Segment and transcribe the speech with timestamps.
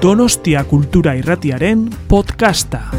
[0.00, 2.90] Donostia Kultura Irratiaren podcasta.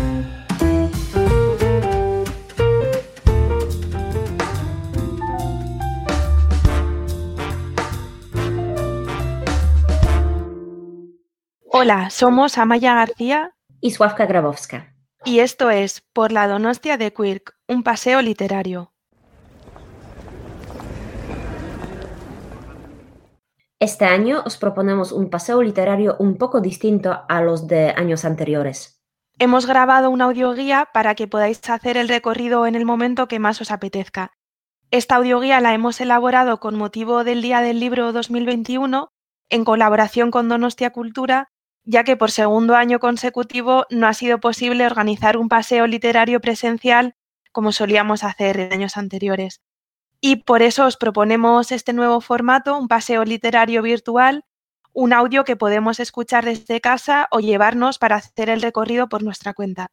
[11.66, 14.94] Hola, somos Amaya García y Sławka Grabowska.
[15.26, 18.94] y esto es Por la Donostia de Quirk, un paseo literario.
[23.82, 29.02] Este año os proponemos un paseo literario un poco distinto a los de años anteriores.
[29.40, 33.60] Hemos grabado una audioguía para que podáis hacer el recorrido en el momento que más
[33.60, 34.34] os apetezca.
[34.92, 39.10] Esta audioguía la hemos elaborado con motivo del Día del Libro 2021
[39.50, 41.48] en colaboración con Donostia Cultura,
[41.84, 47.16] ya que por segundo año consecutivo no ha sido posible organizar un paseo literario presencial
[47.52, 49.60] como solíamos hacer en años anteriores.
[50.22, 54.46] Y por eso os proponemos este nuevo formato, un paseo literario virtual,
[54.94, 59.56] un audio que podemos escuchar desde casa o llevarnos para hacer el recorrido por nuestra
[59.56, 59.90] cuenta.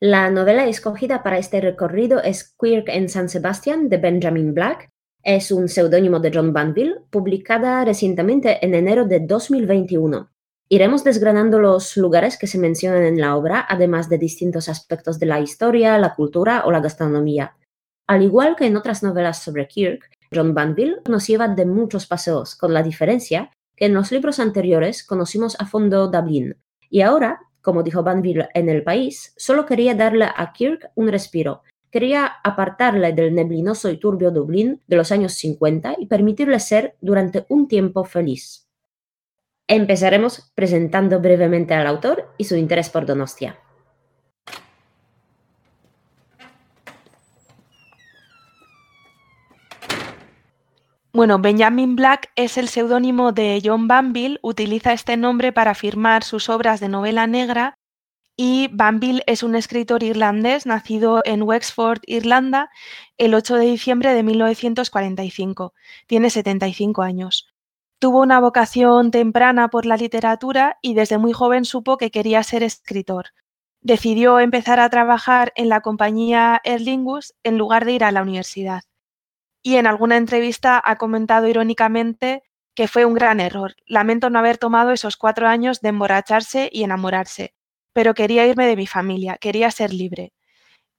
[0.00, 4.90] La novela escogida para este recorrido es Quirk en San Sebastián de Benjamin Black.
[5.22, 10.28] Es un seudónimo de John Banville, publicada recientemente en enero de 2021.
[10.68, 15.26] Iremos desgranando los lugares que se mencionan en la obra, además de distintos aspectos de
[15.26, 17.56] la historia, la cultura o la gastronomía.
[18.06, 22.54] Al igual que en otras novelas sobre Kirk, John Banville nos lleva de muchos paseos,
[22.54, 26.56] con la diferencia que en los libros anteriores conocimos a fondo Dublín,
[26.88, 31.62] y ahora, como dijo Banville en El País, solo quería darle a Kirk un respiro,
[31.90, 37.44] quería apartarle del neblinoso y turbio Dublín de los años 50 y permitirle ser durante
[37.48, 38.68] un tiempo feliz.
[39.68, 43.58] Empezaremos presentando brevemente al autor y su interés por Donostia.
[51.16, 56.50] Bueno, Benjamin Black es el seudónimo de John Banville, utiliza este nombre para firmar sus
[56.50, 57.78] obras de novela negra
[58.36, 62.68] y Banville es un escritor irlandés nacido en Wexford, Irlanda,
[63.16, 65.72] el 8 de diciembre de 1945.
[66.06, 67.48] Tiene 75 años.
[67.98, 72.62] Tuvo una vocación temprana por la literatura y desde muy joven supo que quería ser
[72.62, 73.28] escritor.
[73.80, 78.82] Decidió empezar a trabajar en la compañía Erlingus en lugar de ir a la universidad
[79.66, 82.44] y en alguna entrevista ha comentado irónicamente
[82.76, 83.74] que fue un gran error.
[83.84, 87.52] Lamento no haber tomado esos cuatro años de emborracharse y enamorarse,
[87.92, 90.32] pero quería irme de mi familia, quería ser libre.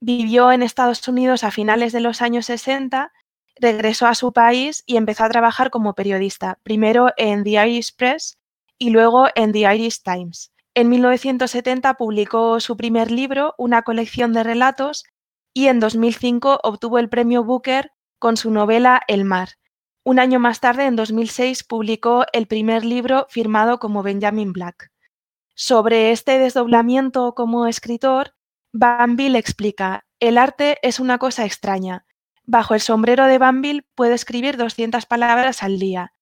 [0.01, 3.13] Vivió en Estados Unidos a finales de los años 60,
[3.55, 8.37] regresó a su país y empezó a trabajar como periodista, primero en The Irish Press
[8.77, 10.51] y luego en The Irish Times.
[10.73, 15.05] En 1970 publicó su primer libro, una colección de relatos,
[15.53, 19.49] y en 2005 obtuvo el premio Booker con su novela El mar.
[20.03, 24.91] Un año más tarde, en 2006, publicó el primer libro firmado como Benjamin Black.
[25.53, 28.35] Sobre este desdoblamiento como escritor,
[28.71, 32.05] Banville explica, el arte es una cosa extraña.
[32.45, 36.13] Bajo el sombrero de Banville puedo escribir 200 palabras al día.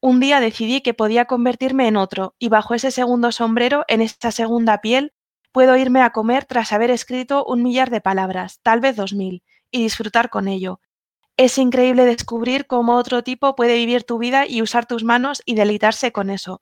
[0.00, 4.30] Un día decidí que podía convertirme en otro, y bajo ese segundo sombrero, en esta
[4.30, 5.12] segunda piel,
[5.52, 9.42] puedo irme a comer tras haber escrito un millar de palabras, tal vez dos mil,
[9.70, 10.80] y disfrutar con ello,
[11.36, 15.54] es increíble descubrir cómo otro tipo puede vivir tu vida y usar tus manos y
[15.54, 16.60] deleitarse con eso.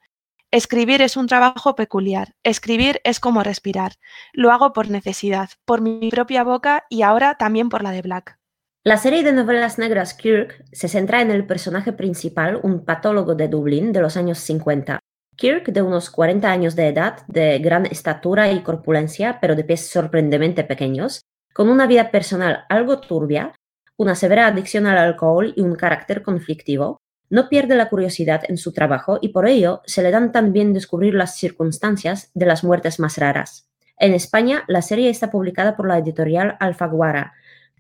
[0.53, 2.35] Escribir es un trabajo peculiar.
[2.43, 3.93] Escribir es como respirar.
[4.33, 8.39] Lo hago por necesidad, por mi propia boca y ahora también por la de Black.
[8.83, 13.49] La serie de novelas negras Kirk se centra en el personaje principal, un patólogo de
[13.49, 14.99] Dublín de los años 50.
[15.37, 19.89] Kirk, de unos 40 años de edad, de gran estatura y corpulencia, pero de pies
[19.89, 21.21] sorprendentemente pequeños,
[21.53, 23.53] con una vida personal algo turbia,
[24.01, 28.73] una severa adicción al alcohol y un carácter conflictivo, no pierde la curiosidad en su
[28.73, 33.19] trabajo y por ello se le dan también descubrir las circunstancias de las muertes más
[33.19, 33.69] raras.
[33.99, 37.35] En España, la serie está publicada por la editorial Alfaguara.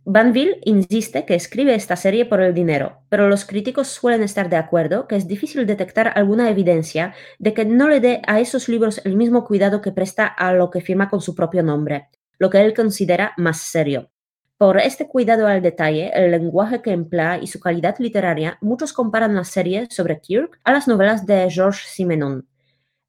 [0.04, 4.56] Banville insiste que escribe esta serie por el dinero, pero los críticos suelen estar de
[4.56, 9.00] acuerdo que es difícil detectar alguna evidencia de que no le dé a esos libros
[9.06, 12.60] el mismo cuidado que presta a lo que firma con su propio nombre, lo que
[12.60, 14.10] él considera más serio.
[14.60, 19.34] Por este cuidado al detalle, el lenguaje que emplea y su calidad literaria, muchos comparan
[19.34, 22.46] la serie sobre Kirk a las novelas de Georges Simenon.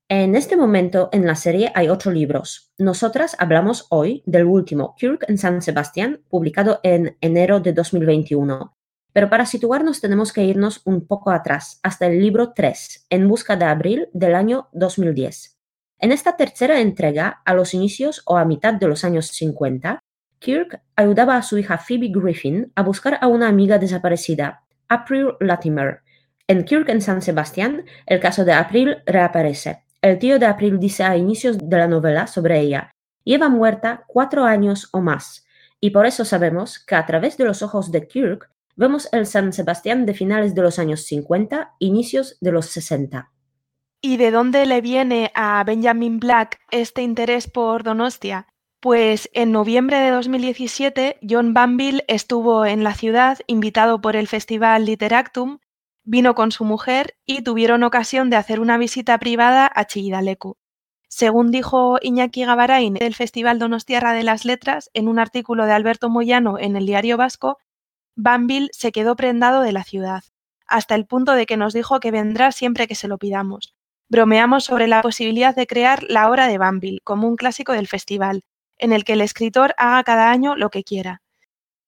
[0.07, 2.71] En este momento en la serie hay ocho libros.
[2.77, 8.73] Nosotras hablamos hoy del último, Kirk en San Sebastián, publicado en enero de 2021.
[9.11, 13.57] Pero para situarnos tenemos que irnos un poco atrás, hasta el libro 3, En busca
[13.57, 15.57] de abril del año 2010.
[15.99, 20.01] En esta tercera entrega, a los inicios o a mitad de los años 50,
[20.41, 26.01] Kirk ayudaba a su hija Phoebe Griffin a buscar a una amiga desaparecida, April Latimer.
[26.47, 29.83] En Kirk en San Sebastián, el caso de April reaparece.
[30.01, 32.91] El tío de April dice a inicios de la novela sobre ella,
[33.23, 35.45] lleva muerta cuatro años o más,
[35.79, 39.53] y por eso sabemos que a través de los ojos de Kirk vemos el San
[39.53, 43.31] Sebastián de finales de los años 50, inicios de los 60.
[44.01, 48.47] ¿Y de dónde le viene a Benjamin Black este interés por Donostia?
[48.81, 54.85] Pues en noviembre de 2017, John Banville estuvo en la ciudad invitado por el Festival
[54.85, 55.59] Literactum,
[56.03, 60.57] vino con su mujer y tuvieron ocasión de hacer una visita privada a Chillidalecu.
[61.07, 66.09] Según dijo Iñaki Gabarain del Festival Donostiarra de las Letras en un artículo de Alberto
[66.09, 67.59] Moyano en el Diario Vasco,
[68.15, 70.23] Banville se quedó prendado de la ciudad,
[70.65, 73.75] hasta el punto de que nos dijo que vendrá siempre que se lo pidamos.
[74.09, 78.43] Bromeamos sobre la posibilidad de crear la obra de Banville como un clásico del festival,
[78.81, 81.21] en el que el escritor haga cada año lo que quiera.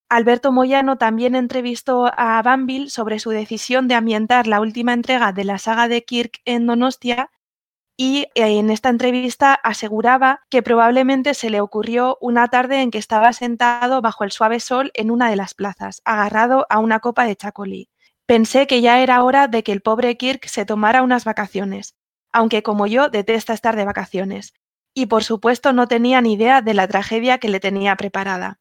[0.10, 5.44] Alberto Moyano también entrevistó a Banville sobre su decisión de ambientar la última entrega de
[5.44, 7.32] la saga de Kirk en Donostia
[7.98, 13.00] y eh, en esta entrevista aseguraba que probablemente se le ocurrió una tarde en que
[13.00, 17.26] estaba sentado bajo el suave sol en una de las plazas, agarrado a una copa
[17.26, 17.90] de chacolí.
[18.28, 21.96] Pensé que ya era hora de que el pobre Kirk se tomara unas vacaciones,
[22.32, 24.54] aunque como yo detesta estar de vacaciones
[24.94, 28.60] y por supuesto no tenía ni idea de la tragedia que le tenía preparada.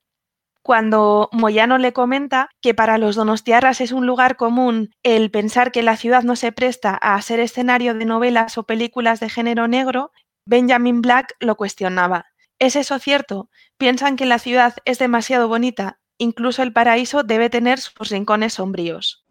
[0.62, 5.82] Cuando Moyano le comenta que para los donostiarras es un lugar común el pensar que
[5.82, 10.12] la ciudad no se presta a ser escenario de novelas o películas de género negro,
[10.46, 12.26] Benjamin Black lo cuestionaba.
[12.60, 13.50] ¿Es eso cierto?
[13.76, 15.98] ¿Piensan que la ciudad es demasiado bonita?
[16.16, 19.21] Incluso el paraíso debe tener sus rincones sombríos.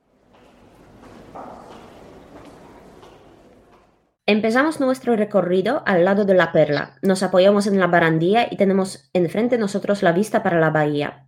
[4.31, 9.09] Empezamos nuestro recorrido al lado de la perla, nos apoyamos en la barandilla y tenemos
[9.11, 11.25] enfrente nosotros la vista para la bahía.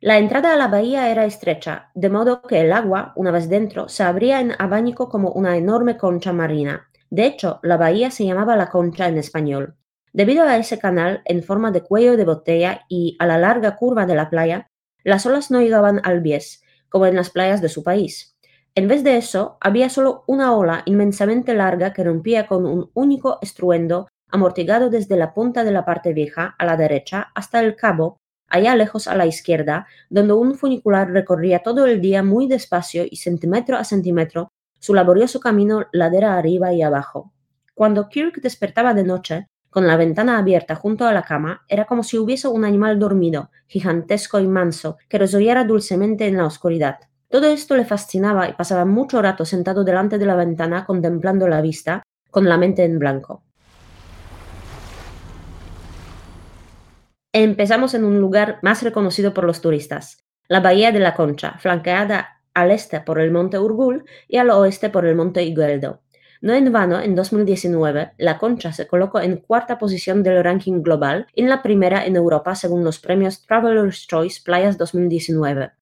[0.00, 3.88] La entrada a la bahía era estrecha, de modo que el agua, una vez dentro,
[3.88, 6.88] se abría en abanico como una enorme concha marina.
[7.10, 9.74] De hecho, la bahía se llamaba la concha en español.
[10.12, 14.06] Debido a ese canal en forma de cuello de botella y a la larga curva
[14.06, 14.66] de la playa,
[15.04, 18.36] las olas no llegaban al bies, como en las playas de su país.
[18.74, 23.38] En vez de eso, había solo una ola inmensamente larga que rompía con un único
[23.40, 28.16] estruendo amortiguado desde la punta de la parte vieja a la derecha hasta el cabo,
[28.48, 33.16] allá lejos a la izquierda, donde un funicular recorría todo el día muy despacio y
[33.16, 37.32] centímetro a centímetro su laborioso camino ladera arriba y abajo.
[37.74, 42.02] Cuando Kirk despertaba de noche, con la ventana abierta junto a la cama, era como
[42.02, 46.98] si hubiese un animal dormido, gigantesco y manso, que resollara dulcemente en la oscuridad.
[47.28, 51.60] Todo esto le fascinaba y pasaba mucho rato sentado delante de la ventana contemplando la
[51.60, 53.44] vista, con la mente en blanco.
[57.32, 62.40] Empezamos en un lugar más reconocido por los turistas, la Bahía de la Concha, flanqueada
[62.54, 66.00] al este por el monte Urgul y al oeste por el monte Igueldo.
[66.42, 71.26] No en vano, en 2019, la concha se colocó en cuarta posición del ranking global
[71.34, 75.72] y en la primera en Europa según los premios Traveler's Choice Playas 2019.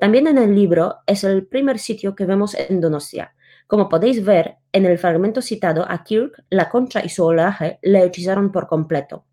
[0.00, 3.34] También en el libro es el primer sitio que vemos en Donostia.
[3.66, 8.02] Como podéis ver, en el fragmento citado a Kirk, la concha y su oleaje le
[8.02, 9.26] hechizaron por completo.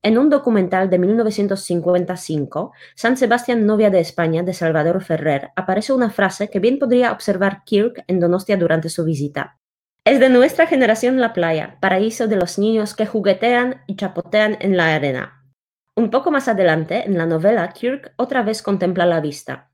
[0.00, 6.10] En un documental de 1955, San Sebastián, novia de España, de Salvador Ferrer, aparece una
[6.10, 9.59] frase que bien podría observar Kirk en Donostia durante su visita.
[10.10, 14.76] Es de nuestra generación la playa, paraíso de los niños que juguetean y chapotean en
[14.76, 15.44] la arena.
[15.94, 19.70] Un poco más adelante, en la novela, Kirk otra vez contempla la vista.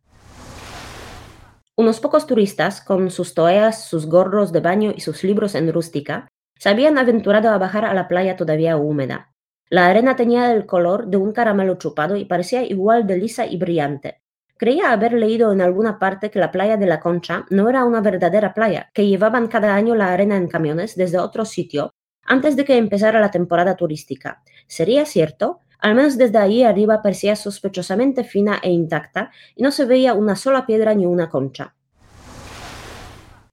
[1.74, 6.28] Unos pocos turistas, con sus toeas, sus gorros de baño y sus libros en rústica,
[6.58, 9.32] se habían aventurado a bajar a la playa todavía húmeda.
[9.70, 13.56] La arena tenía el color de un caramelo chupado y parecía igual de lisa y
[13.56, 14.20] brillante.
[14.58, 18.00] Creía haber leído en alguna parte que la playa de la Concha no era una
[18.00, 22.64] verdadera playa, que llevaban cada año la arena en camiones desde otro sitio antes de
[22.64, 24.42] que empezara la temporada turística.
[24.66, 25.60] ¿Sería cierto?
[25.78, 30.36] Al menos desde allí arriba parecía sospechosamente fina e intacta y no se veía una
[30.36, 31.74] sola piedra ni una concha.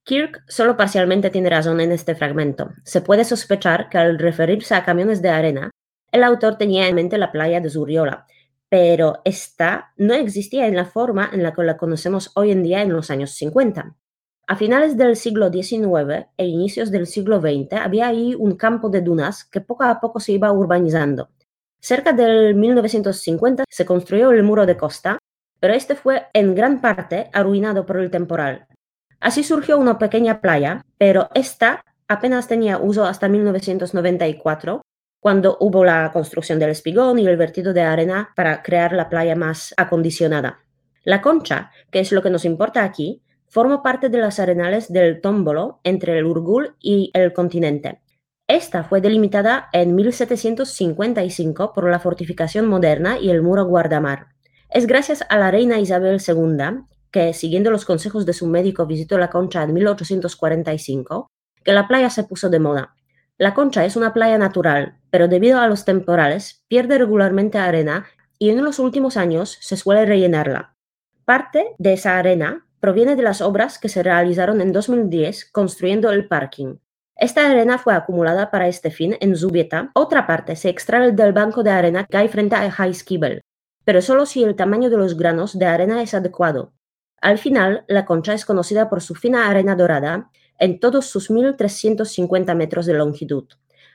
[0.05, 2.71] Kirk solo parcialmente tiene razón en este fragmento.
[2.83, 5.69] Se puede sospechar que al referirse a camiones de arena,
[6.11, 8.25] el autor tenía en mente la playa de Zuriola,
[8.73, 12.81] pero esta no existía en la forma en la que la conocemos hoy en día
[12.81, 13.95] en los años 50.
[14.47, 19.01] A finales del siglo XIX e inicios del siglo XX había ahí un campo de
[19.01, 21.29] dunas que poco a poco se iba urbanizando.
[21.79, 25.19] Cerca del 1950 se construyó el muro de costa,
[25.59, 28.65] pero este fue en gran parte arruinado por el temporal.
[29.19, 34.81] Así surgió una pequeña playa, pero esta apenas tenía uso hasta 1994
[35.23, 39.37] cuando hubo la construcción del espigón y el vertido de arena para crear la playa
[39.37, 40.59] más acondicionada.
[41.05, 45.21] La concha, que es lo que nos importa aquí, forma parte de las arenales del
[45.21, 48.01] Tómbolo entre el Urgul y el continente.
[48.49, 54.27] Esta fue delimitada en 1755 por la fortificación moderna y el muro guardamar.
[54.69, 59.17] Es gracias a la reina Isabel II, que siguiendo los consejos de su médico visitó
[59.17, 61.31] la concha en 1845,
[61.63, 62.93] que la playa se puso de moda.
[63.37, 68.05] La concha es una playa natural, pero debido a los temporales pierde regularmente arena
[68.37, 70.75] y en los últimos años se suele rellenarla.
[71.25, 76.27] Parte de esa arena proviene de las obras que se realizaron en 2010 construyendo el
[76.27, 76.75] parking.
[77.15, 79.91] Esta arena fue acumulada para este fin en Zubieta.
[79.93, 83.41] Otra parte se extrae del banco de arena que hay frente a Heiskibel,
[83.85, 86.73] pero solo si el tamaño de los granos de arena es adecuado.
[87.21, 90.29] Al final, la concha es conocida por su fina arena dorada
[90.59, 93.45] en todos sus 1.350 metros de longitud.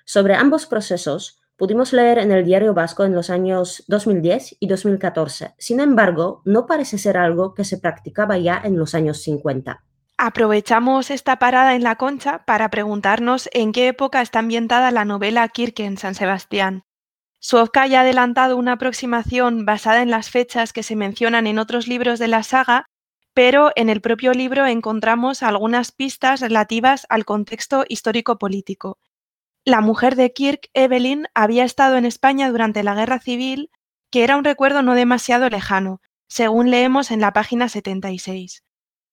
[0.04, 5.54] Sobre ambos procesos, pudimos leer en el diario vasco en los años 2010 y 2014.
[5.58, 9.84] Sin embargo, no parece ser algo que se practicaba ya en los años 50.
[10.16, 15.48] Aprovechamos esta parada en la concha para preguntarnos en qué época está ambientada la novela
[15.48, 16.82] Kirke en San Sebastián.
[17.40, 21.86] Suovka ya ha adelantado una aproximación basada en las fechas que se mencionan en otros
[21.86, 22.86] libros de la saga,
[23.38, 28.98] pero en el propio libro encontramos algunas pistas relativas al contexto histórico-político.
[29.64, 33.70] La mujer de Kirk, Evelyn, había estado en España durante la Guerra Civil,
[34.10, 38.64] que era un recuerdo no demasiado lejano, según leemos en la página 76.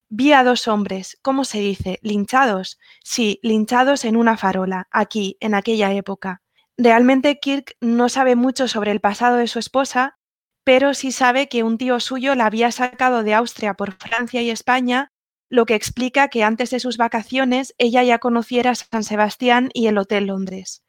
[0.10, 2.00] Vi a dos hombres, ¿cómo se dice?
[2.01, 2.79] ¿Linchados?
[3.03, 6.41] Sí, linchados en una farola, aquí, en aquella época.
[6.77, 10.17] Realmente Kirk no sabe mucho sobre el pasado de su esposa,
[10.65, 14.50] pero sí sabe que un tío suyo la había sacado de Austria por Francia y
[14.50, 15.12] España
[15.48, 19.98] lo que explica que antes de sus vacaciones ella ya conociera San Sebastián y el
[20.00, 20.84] Hotel Londres.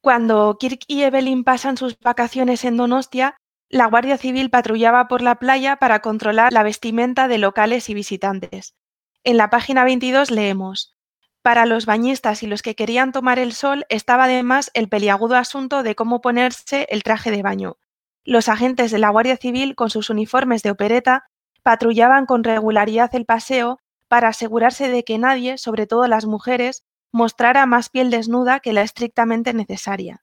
[0.00, 3.36] Cuando Kirk y Evelyn pasan sus vacaciones en Donostia,
[3.68, 8.74] la Guardia Civil patrullaba por la playa para controlar la vestimenta de locales y visitantes.
[9.24, 10.96] En la página 22 leemos,
[11.42, 15.82] para los bañistas y los que querían tomar el sol estaba además el peliagudo asunto
[15.82, 17.78] de cómo ponerse el traje de baño.
[18.24, 21.24] Los agentes de la Guardia Civil, con sus uniformes de opereta,
[21.62, 27.66] patrullaban con regularidad el paseo para asegurarse de que nadie, sobre todo las mujeres, mostrara
[27.66, 30.22] más piel desnuda que la estrictamente necesaria.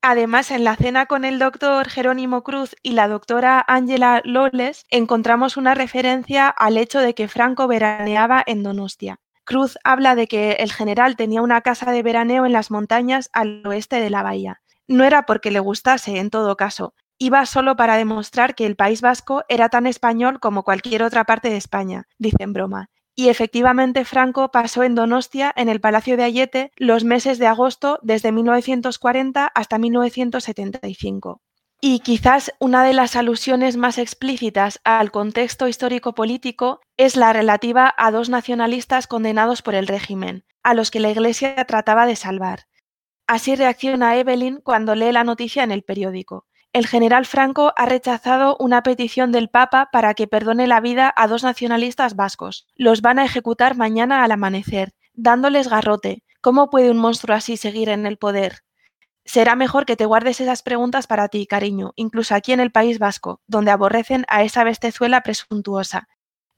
[0.00, 5.56] Además, en la cena con el doctor Jerónimo Cruz y la doctora Ángela Loles encontramos
[5.56, 9.20] una referencia al hecho de que Franco veraneaba en Donostia.
[9.44, 13.64] Cruz habla de que el general tenía una casa de veraneo en las montañas al
[13.66, 14.60] oeste de la bahía.
[14.88, 19.00] No era porque le gustase, en todo caso, iba solo para demostrar que el País
[19.00, 22.90] Vasco era tan español como cualquier otra parte de España, dice en broma.
[23.14, 28.00] Y efectivamente Franco pasó en Donostia, en el Palacio de Ayete, los meses de agosto
[28.02, 31.42] desde 1940 hasta 1975.
[31.80, 38.10] Y quizás una de las alusiones más explícitas al contexto histórico-político es la relativa a
[38.10, 42.66] dos nacionalistas condenados por el régimen, a los que la Iglesia trataba de salvar.
[43.28, 48.56] Así reacciona Evelyn cuando lee la noticia en el periódico el general Franco ha rechazado
[48.58, 52.66] una petición del Papa para que perdone la vida a dos nacionalistas vascos.
[52.74, 56.22] Los van a ejecutar mañana al amanecer, dándoles garrote.
[56.40, 58.62] ¿Cómo puede un monstruo así seguir en el poder?
[59.24, 62.98] Será mejor que te guardes esas preguntas para ti, cariño, incluso aquí en el País
[62.98, 66.08] Vasco, donde aborrecen a esa bestezuela presuntuosa.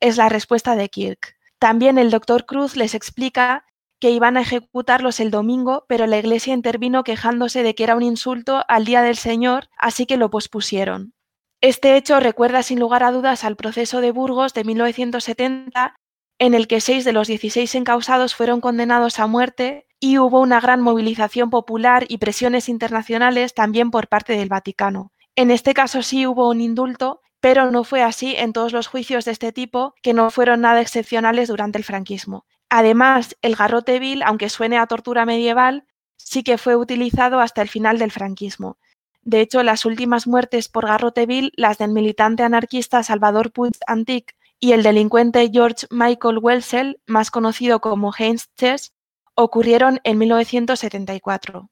[0.01, 1.37] Es la respuesta de Kirk.
[1.59, 3.65] También el doctor Cruz les explica
[4.01, 8.03] que iban a ejecutarlos el domingo, pero la iglesia intervino quejándose de que era un
[8.03, 11.15] insulto al Día del Señor, así que lo pospusieron.
[11.61, 15.97] Este hecho recuerda sin lugar a dudas al proceso de Burgos de 1970,
[16.39, 20.61] en el que seis de los 16 encausados fueron condenados a muerte y hubo una
[20.61, 25.13] gran movilización popular y presiones internacionales también por parte del Vaticano.
[25.37, 29.25] En este caso sí hubo un indulto, pero no fue así en todos los juicios
[29.25, 32.45] de este tipo, que no fueron nada excepcionales durante el franquismo.
[32.71, 35.85] Además, el garrote vil, aunque suene a tortura medieval,
[36.17, 38.79] sí que fue utilizado hasta el final del franquismo.
[39.23, 44.35] De hecho, las últimas muertes por garrote vil, las del militante anarquista Salvador Puig Antic
[44.61, 48.93] y el delincuente George Michael Welsel, más conocido como Heinz Chess,
[49.35, 51.71] ocurrieron en 1974.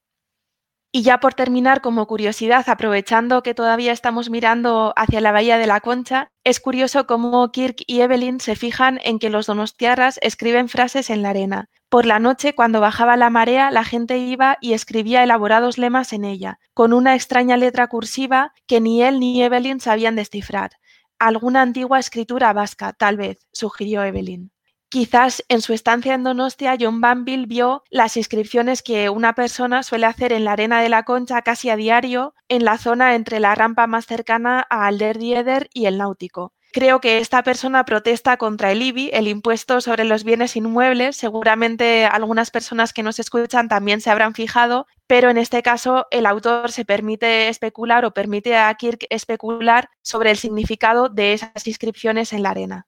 [0.95, 5.67] Y ya por terminar, como curiosidad, aprovechando que todavía estamos mirando hacia la Bahía de
[5.67, 10.69] la Concha, es curioso cómo Kirk y Evelyn se fijan en que los donostiarras escriben
[10.69, 11.71] frases en la arena.
[11.89, 16.27] Por la noche, cuando bajaba la marea, la gente iba y escribía elaborados lemas en
[16.27, 20.73] ella, con una extraña letra cursiva que ni él ni Evelyn sabían descifrar.
[21.19, 24.53] Alguna antigua escritura vasca, tal vez, sugirió Evelyn.
[24.93, 30.05] Quizás en su estancia en Donostia, John Banville vio las inscripciones que una persona suele
[30.05, 33.55] hacer en la arena de la Concha casi a diario en la zona entre la
[33.55, 36.53] rampa más cercana a Alderdieder y el Náutico.
[36.75, 41.17] Creo que esta persona protesta contra el IBI, el impuesto sobre los bienes inmuebles.
[41.17, 46.27] Seguramente algunas personas que nos escuchan también se habrán fijado, pero en este caso el
[46.27, 52.35] autor se permite especular o permite a Kirk especular sobre el significado de esas inscripciones
[52.35, 52.87] en la arena.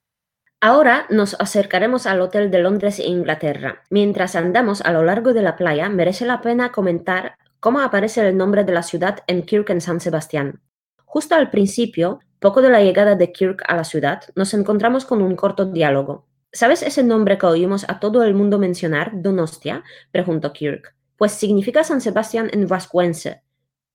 [0.67, 3.83] Ahora nos acercaremos al Hotel de Londres, Inglaterra.
[3.91, 8.39] Mientras andamos a lo largo de la playa, merece la pena comentar cómo aparece el
[8.39, 10.63] nombre de la ciudad en Kirk en San Sebastián.
[11.05, 15.21] Justo al principio, poco de la llegada de Kirk a la ciudad, nos encontramos con
[15.21, 16.29] un corto diálogo.
[16.51, 19.85] ¿Sabes ese nombre que oímos a todo el mundo mencionar, Donostia?
[20.13, 20.95] preguntó Kirk.
[21.19, 23.44] Pues significa San Sebastián en vascuense.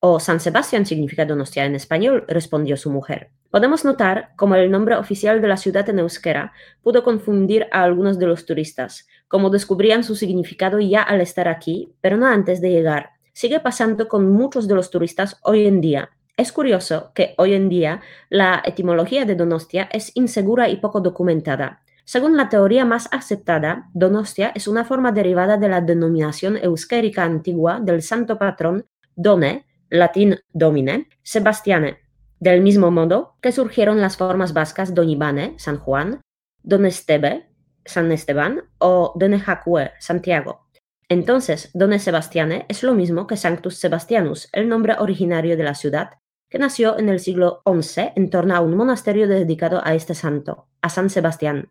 [0.01, 3.31] O San Sebastián significa Donostia en español, respondió su mujer.
[3.51, 8.17] Podemos notar cómo el nombre oficial de la ciudad en euskera pudo confundir a algunos
[8.17, 12.69] de los turistas, como descubrían su significado ya al estar aquí, pero no antes de
[12.69, 13.09] llegar.
[13.33, 16.11] Sigue pasando con muchos de los turistas hoy en día.
[16.37, 21.83] Es curioso que hoy en día la etimología de Donostia es insegura y poco documentada.
[22.05, 27.81] Según la teoría más aceptada, Donostia es una forma derivada de la denominación euskérica antigua
[27.81, 31.99] del santo patrón Done, latín domine, Sebastiane,
[32.39, 36.21] del mismo modo que surgieron las formas vascas Donibane, San Juan,
[36.63, 37.49] Donestebe,
[37.85, 40.67] San Esteban o Donejacue, Santiago.
[41.09, 46.11] Entonces, Done Sebastiane es lo mismo que Sanctus Sebastianus, el nombre originario de la ciudad,
[46.49, 50.67] que nació en el siglo XI en torno a un monasterio dedicado a este santo,
[50.81, 51.69] a San Sebastián.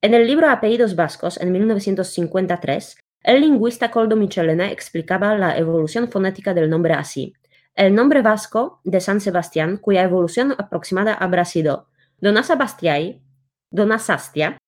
[0.00, 6.54] En el libro Apellidos Vascos, en 1953, el lingüista Coldo Michelena explicaba la evolución fonética
[6.54, 7.34] del nombre así.
[7.74, 11.88] El nombre vasco de San Sebastián, cuya evolución aproximada habrá sido
[12.20, 13.22] Donasabastiai,
[13.70, 14.58] Donasastia,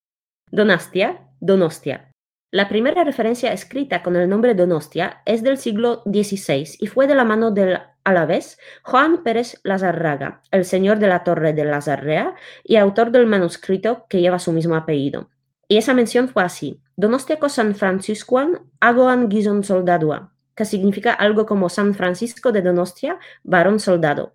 [0.51, 2.11] Donastia, Donostia.
[2.53, 7.15] La primera referencia escrita con el nombre Donostia es del siglo XVI y fue de
[7.15, 12.35] la mano del alavés Juan Pérez Lazarraga, el señor de la Torre de Lazarrea
[12.65, 15.31] y autor del manuscrito que lleva su mismo apellido.
[15.71, 16.83] Y esa mención fue así.
[16.97, 23.79] Donostiako San Franciscoan agoan gizon soldadua, que significa algo como San Francisco de Donostia, varón
[23.79, 24.35] soldado.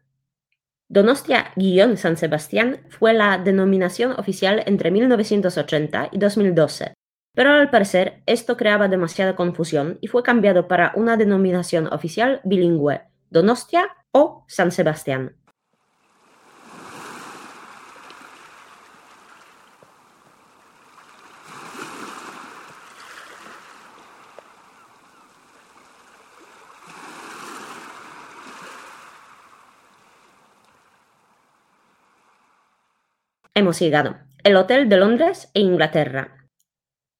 [0.87, 6.93] Donostia-San Sebastián fue la denominación oficial entre 1980 y 2012,
[7.33, 13.01] pero al parecer esto creaba demasiada confusión y fue cambiado para una denominación oficial bilingüe,
[13.29, 15.35] Donostia o San Sebastián.
[33.57, 34.17] Hemos llegado.
[34.43, 36.49] El Hotel de Londres e Inglaterra.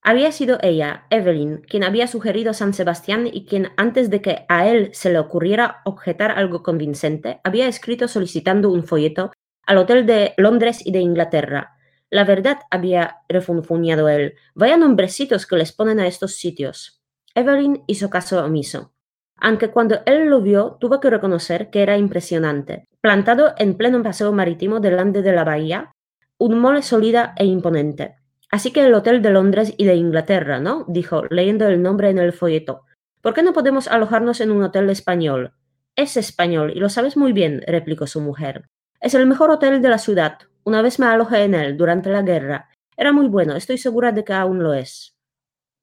[0.02, 4.68] Había sido ella, Evelyn, quien había sugerido San Sebastián y quien, antes de que a
[4.68, 9.32] él se le ocurriera objetar algo convincente, había escrito solicitando un folleto
[9.66, 11.78] al Hotel de Londres y de Inglaterra.
[12.10, 14.34] La verdad, había refunfuñado él.
[14.56, 17.02] Vaya nombrecitos que les ponen a estos sitios.
[17.34, 18.92] Evelyn hizo caso omiso.
[19.38, 22.90] Aunque cuando él lo vio, tuvo que reconocer que era impresionante.
[23.00, 25.95] Plantado en pleno paseo marítimo delante de la bahía,
[26.38, 28.16] un mole sólida e imponente.
[28.52, 30.86] Así que el Hotel de Londres y de Inglaterra, ¿no?
[30.88, 32.84] dijo, leyendo el nombre en el folleto.
[33.22, 35.54] ¿Por qué no podemos alojarnos en un hotel español?
[35.96, 38.70] Es español, y lo sabes muy bien, replicó su mujer.
[39.00, 40.40] Es el mejor hotel de la ciudad.
[40.64, 42.70] Una vez me alojé en él durante la guerra.
[42.98, 45.18] Era muy bueno, estoy segura de que aún lo es.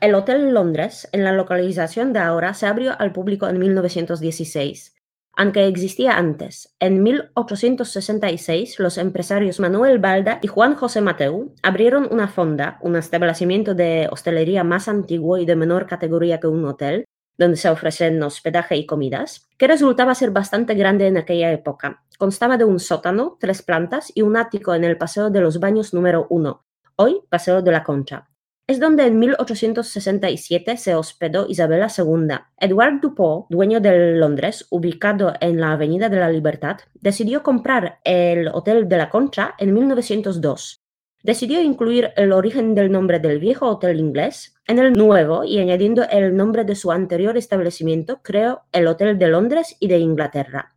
[0.01, 4.95] El Hotel Londres, en la localización de ahora, se abrió al público en 1916
[5.37, 6.75] aunque existía antes.
[6.79, 13.75] En 1866, los empresarios Manuel Balda y Juan José Mateu abrieron una fonda, un establecimiento
[13.75, 17.05] de hostelería más antiguo y de menor categoría que un hotel,
[17.39, 22.05] donde se ofrecen hospedaje y comidas, que resultaba ser bastante grande en aquella época.
[22.19, 25.95] Constaba de un sótano, tres plantas y un ático en el Paseo de los Baños
[25.95, 26.65] número uno,
[26.97, 28.32] hoy Paseo de la Concha.
[28.73, 32.39] Es donde en 1867 se hospedó Isabela II.
[32.57, 38.49] Edward Dupont, dueño de Londres, ubicado en la Avenida de la Libertad, decidió comprar el
[38.49, 40.81] Hotel de la Concha en 1902.
[41.23, 46.05] Decidió incluir el origen del nombre del viejo hotel inglés en el nuevo y añadiendo
[46.09, 50.75] el nombre de su anterior establecimiento, creó el Hotel de Londres y de Inglaterra.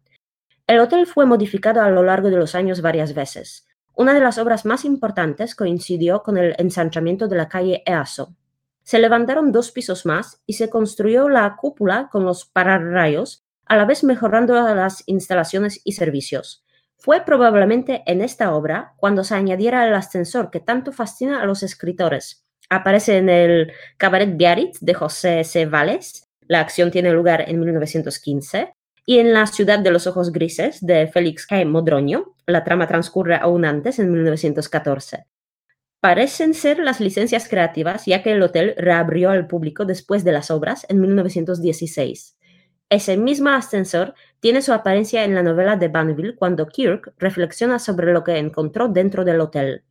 [0.68, 3.65] El hotel fue modificado a lo largo de los años varias veces.
[3.96, 8.36] Una de las obras más importantes coincidió con el ensanchamiento de la calle Easo.
[8.84, 13.86] Se levantaron dos pisos más y se construyó la cúpula con los pararrayos, a la
[13.86, 16.64] vez mejorando las instalaciones y servicios.
[16.98, 21.64] Fue probablemente en esta obra cuando se añadiera el ascensor que tanto fascina a los
[21.64, 25.66] escritores, Aparece en el Cabaret Biarritz de José C.
[25.66, 26.28] Valles.
[26.48, 28.74] La acción tiene lugar en 1915.
[29.08, 31.64] Y en La ciudad de los ojos grises de Félix K.
[31.66, 35.28] Modroño, la trama transcurre aún antes, en 1914.
[36.00, 40.50] Parecen ser las licencias creativas, ya que el hotel reabrió al público después de las
[40.50, 42.36] obras en 1916.
[42.90, 48.12] Ese mismo ascensor tiene su apariencia en la novela de Banville cuando Kirk reflexiona sobre
[48.12, 49.84] lo que encontró dentro del hotel.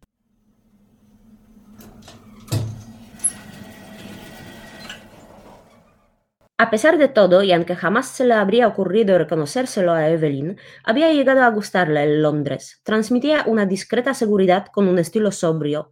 [6.57, 11.13] A pesar de todo, y aunque jamás se le habría ocurrido reconocérselo a Evelyn, había
[11.13, 12.81] llegado a gustarle el Londres.
[12.85, 15.91] Transmitía una discreta seguridad con un estilo sobrio.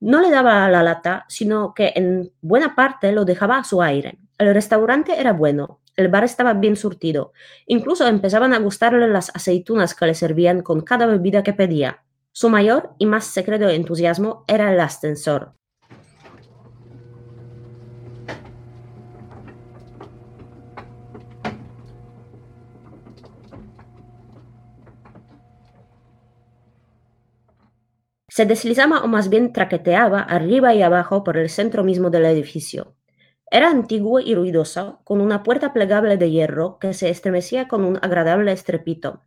[0.00, 4.18] No le daba la lata, sino que en buena parte lo dejaba a su aire.
[4.36, 7.32] El restaurante era bueno, el bar estaba bien surtido.
[7.66, 12.04] Incluso empezaban a gustarle las aceitunas que le servían con cada bebida que pedía.
[12.32, 15.54] Su mayor y más secreto entusiasmo era el ascensor.
[28.36, 32.96] Se deslizaba o más bien traqueteaba arriba y abajo por el centro mismo del edificio.
[33.48, 37.96] Era antiguo y ruidoso, con una puerta plegable de hierro que se estremecía con un
[38.02, 39.22] agradable estrepito.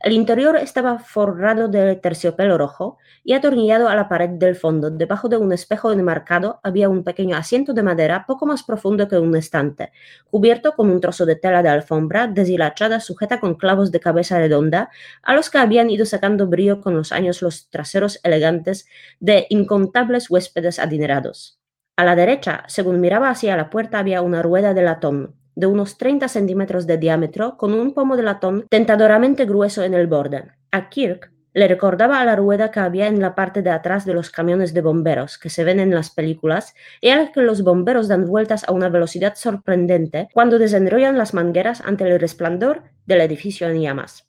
[0.00, 4.90] El interior estaba forrado de terciopelo rojo y atornillado a la pared del fondo.
[4.90, 9.18] Debajo de un espejo enmarcado había un pequeño asiento de madera poco más profundo que
[9.18, 9.90] un estante,
[10.30, 14.88] cubierto con un trozo de tela de alfombra deshilachada sujeta con clavos de cabeza redonda,
[15.20, 18.86] a los que habían ido sacando brillo con los años los traseros elegantes
[19.18, 21.58] de incontables huéspedes adinerados.
[21.96, 25.98] A la derecha, según miraba hacia la puerta, había una rueda de latón, de unos
[25.98, 30.44] 30 centímetros de diámetro, con un pomo de latón tentadoramente grueso en el borde.
[30.70, 34.14] A Kirk le recordaba a la rueda que había en la parte de atrás de
[34.14, 37.64] los camiones de bomberos que se ven en las películas y a la que los
[37.64, 43.20] bomberos dan vueltas a una velocidad sorprendente cuando desenrollan las mangueras ante el resplandor del
[43.22, 44.28] edificio en llamas.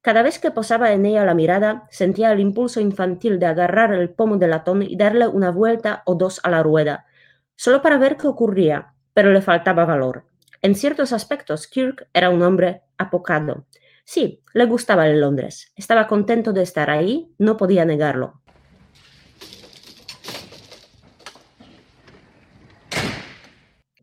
[0.00, 4.10] Cada vez que posaba en ella la mirada, sentía el impulso infantil de agarrar el
[4.10, 7.06] pomo de latón y darle una vuelta o dos a la rueda,
[7.54, 10.24] solo para ver qué ocurría, pero le faltaba valor.
[10.64, 13.66] En ciertos aspectos, Kirk era un hombre apocado.
[14.06, 15.70] Sí, le gustaba el Londres.
[15.76, 18.40] Estaba contento de estar ahí, no podía negarlo.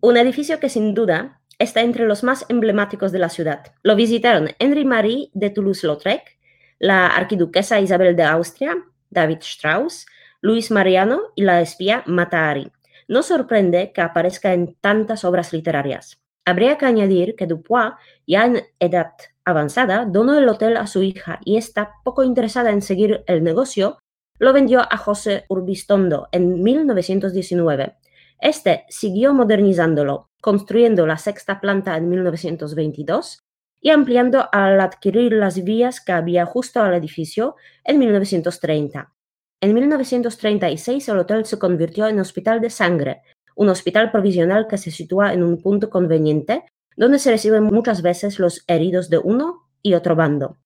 [0.01, 3.63] Un edificio que sin duda está entre los más emblemáticos de la ciudad.
[3.81, 6.37] Lo visitaron Henry Marie de Toulouse-Lautrec,
[6.77, 8.77] la arquiduquesa Isabel de Austria,
[9.09, 10.05] David Strauss,
[10.41, 12.71] Luis Mariano y la espía Matahari.
[13.07, 16.20] No sorprende que aparezca en tantas obras literarias.
[16.51, 17.93] Habría que añadir que Dupois,
[18.27, 19.13] ya en edad
[19.45, 23.99] avanzada, donó el hotel a su hija y esta, poco interesada en seguir el negocio,
[24.37, 27.95] lo vendió a José Urbistondo en 1919.
[28.41, 33.39] Este siguió modernizándolo, construyendo la sexta planta en 1922
[33.79, 39.13] y ampliando al adquirir las vías que había justo al edificio en 1930.
[39.61, 43.21] En 1936 el hotel se convirtió en hospital de sangre,
[43.61, 46.65] un hospital provisional que se sitúa en un punto conveniente
[46.97, 50.57] donde se reciben muchas veces los heridos de uno y otro bando.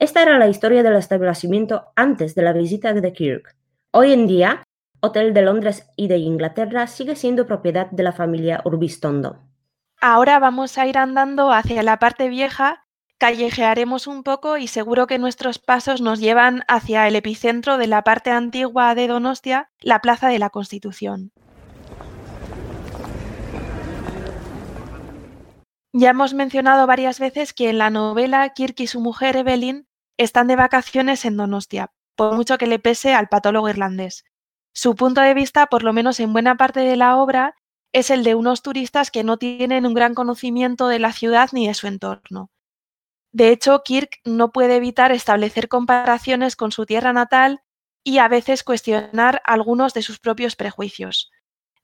[0.00, 3.56] Esta era la historia del establecimiento antes de la visita de Kirk.
[3.92, 4.64] Hoy en día,
[5.00, 9.38] Hotel de Londres y de Inglaterra sigue siendo propiedad de la familia Urbistondo.
[10.00, 12.84] Ahora vamos a ir andando hacia la parte vieja,
[13.18, 18.02] callejearemos un poco y seguro que nuestros pasos nos llevan hacia el epicentro de la
[18.02, 21.30] parte antigua de Donostia, la Plaza de la Constitución.
[25.92, 30.46] Ya hemos mencionado varias veces que en la novela Kirk y su mujer Evelyn están
[30.46, 34.24] de vacaciones en Donostia, por mucho que le pese al patólogo irlandés.
[34.72, 37.56] Su punto de vista, por lo menos en buena parte de la obra,
[37.92, 41.66] es el de unos turistas que no tienen un gran conocimiento de la ciudad ni
[41.66, 42.50] de su entorno.
[43.32, 47.62] De hecho, Kirk no puede evitar establecer comparaciones con su tierra natal
[48.04, 51.30] y a veces cuestionar algunos de sus propios prejuicios.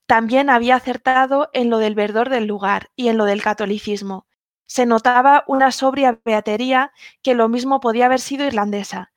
[0.07, 4.25] También había acertado en lo del verdor del lugar y en lo del catolicismo.
[4.65, 6.91] Se notaba una sobria beatería
[7.21, 9.11] que lo mismo podía haber sido irlandesa,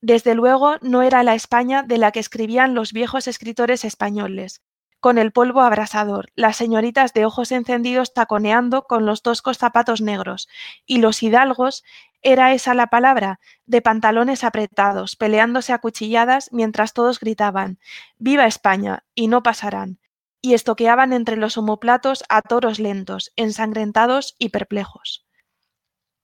[0.00, 4.62] desde luego no era la España de la que escribían los viejos escritores españoles,
[5.00, 10.48] con el polvo abrasador, las señoritas de ojos encendidos taconeando con los toscos zapatos negros,
[10.86, 11.82] y los hidalgos,
[12.22, 17.78] era esa la palabra, de pantalones apretados, peleándose a cuchilladas mientras todos gritaban
[18.18, 19.98] Viva España, y no pasarán,
[20.46, 25.26] y estoqueaban entre los homoplatos a toros lentos, ensangrentados y perplejos.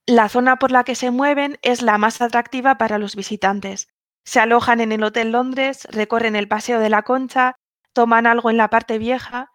[0.05, 3.89] La zona por la que se mueven es la más atractiva para los visitantes.
[4.23, 7.57] Se alojan en el Hotel Londres, recorren el Paseo de la Concha,
[7.91, 9.51] toman algo en la parte vieja.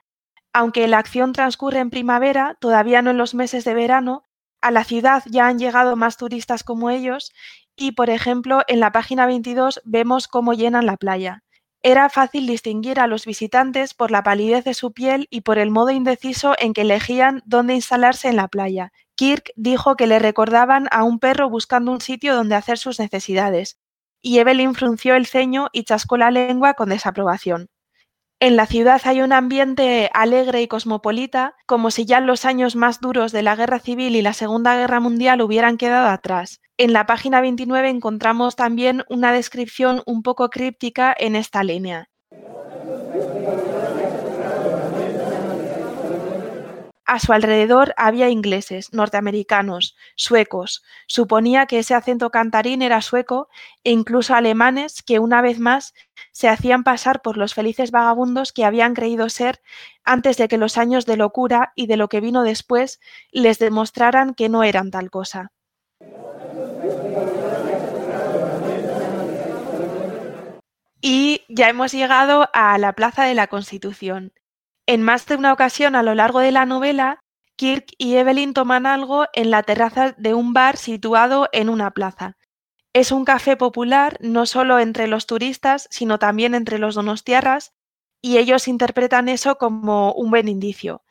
[0.52, 4.24] Aunque la acción transcurre en primavera, todavía no en los meses de verano,
[4.60, 7.32] a la ciudad ya han llegado más turistas como ellos
[7.74, 11.42] y, por ejemplo, en la página 22 vemos cómo llenan la playa.
[11.82, 15.70] Era fácil distinguir a los visitantes por la palidez de su piel y por el
[15.70, 18.92] modo indeciso en que elegían dónde instalarse en la playa.
[19.14, 23.78] Kirk dijo que le recordaban a un perro buscando un sitio donde hacer sus necesidades,
[24.20, 27.68] y Evelyn frunció el ceño y chascó la lengua con desaprobación.
[28.40, 33.00] En la ciudad hay un ambiente alegre y cosmopolita, como si ya los años más
[33.00, 36.60] duros de la Guerra Civil y la Segunda Guerra Mundial hubieran quedado atrás.
[36.80, 42.08] En la página 29 encontramos también una descripción un poco críptica en esta línea.
[47.04, 50.84] A su alrededor había ingleses, norteamericanos, suecos.
[51.08, 53.48] Suponía que ese acento cantarín era sueco
[53.82, 55.94] e incluso alemanes que una vez más
[56.30, 59.60] se hacían pasar por los felices vagabundos que habían creído ser
[60.04, 63.00] antes de que los años de locura y de lo que vino después
[63.32, 65.50] les demostraran que no eran tal cosa.
[71.00, 74.32] Y ya hemos llegado a la Plaza de la Constitución.
[74.86, 77.20] En más de una ocasión a lo largo de la novela,
[77.56, 82.36] Kirk y Evelyn toman algo en la terraza de un bar situado en una plaza.
[82.92, 87.74] Es un café popular no solo entre los turistas, sino también entre los donostiarras,
[88.20, 91.02] y ellos interpretan eso como un buen indicio.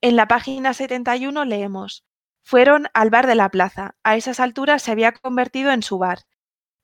[0.00, 2.04] En la página 71 leemos,
[2.42, 6.20] fueron al bar de la plaza, a esas alturas se había convertido en su bar,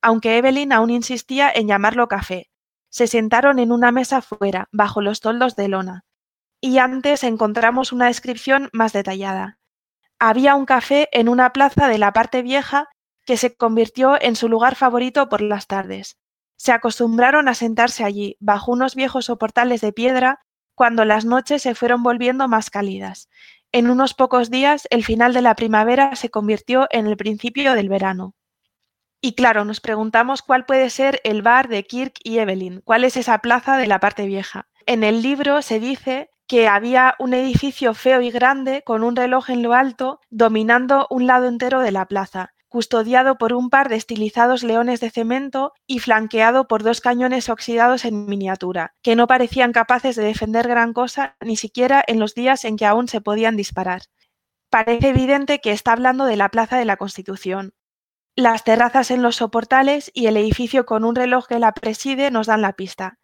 [0.05, 2.49] aunque Evelyn aún insistía en llamarlo café.
[2.91, 6.05] Se sentaron en una mesa fuera, bajo los toldos de lona
[6.67, 9.59] y antes encontramos una descripción más detallada.
[10.19, 12.89] Había un café en una plaza de la parte vieja
[13.27, 16.17] que se convirtió en su lugar favorito por las tardes.
[16.57, 20.41] Se acostumbraron a sentarse allí, bajo unos viejos soportales de piedra,
[20.75, 23.29] cuando las noches se fueron volviendo más cálidas.
[23.71, 27.91] En unos pocos días, el final de la primavera se convirtió en el principio del
[27.91, 28.35] verano.
[29.25, 33.17] Y claro, nos preguntamos cuál puede ser el bar de Kirk y Evelyn, cuál es
[33.17, 34.69] esa plaza de la parte vieja.
[34.85, 39.49] En el libro se dice que había un edificio feo y grande con un reloj
[39.49, 43.97] en lo alto dominando un lado entero de la plaza, custodiado por un par de
[43.97, 49.73] estilizados leones de cemento y flanqueado por dos cañones oxidados en miniatura, que no parecían
[49.73, 53.57] capaces de defender gran cosa ni siquiera en los días en que aún se podían
[53.57, 54.03] disparar.
[54.69, 57.73] Parece evidente que está hablando de la Plaza de la Constitución.
[58.37, 62.49] Las terrazas en los soportales y el edificio con un reloj que la preside nos
[62.49, 63.21] dan la pista.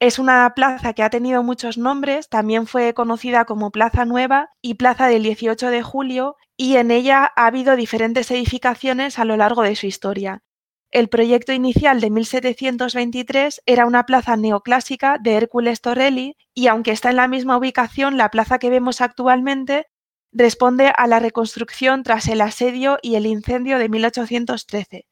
[0.00, 4.74] Es una plaza que ha tenido muchos nombres, también fue conocida como Plaza Nueva y
[4.74, 9.60] Plaza del 18 de Julio, y en ella ha habido diferentes edificaciones a lo largo
[9.60, 10.42] de su historia.
[10.90, 17.10] El proyecto inicial de 1723 era una plaza neoclásica de Hércules Torrelli y aunque está
[17.10, 19.88] en la misma ubicación, la plaza que vemos actualmente
[20.36, 25.06] responde a la reconstrucción tras el asedio y el incendio de 1813.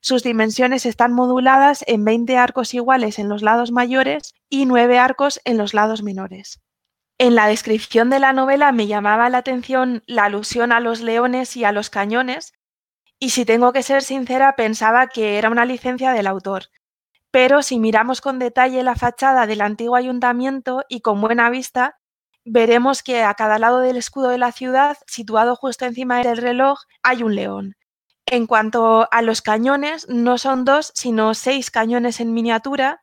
[0.00, 5.40] Sus dimensiones están moduladas en 20 arcos iguales en los lados mayores y 9 arcos
[5.44, 6.60] en los lados menores.
[7.18, 11.56] En la descripción de la novela me llamaba la atención la alusión a los leones
[11.56, 12.52] y a los cañones,
[13.18, 16.64] y si tengo que ser sincera pensaba que era una licencia del autor.
[17.30, 21.98] Pero si miramos con detalle la fachada del antiguo ayuntamiento y con buena vista,
[22.46, 26.78] veremos que a cada lado del escudo de la ciudad, situado justo encima del reloj,
[27.02, 27.76] hay un león.
[28.24, 33.02] En cuanto a los cañones, no son dos, sino seis cañones en miniatura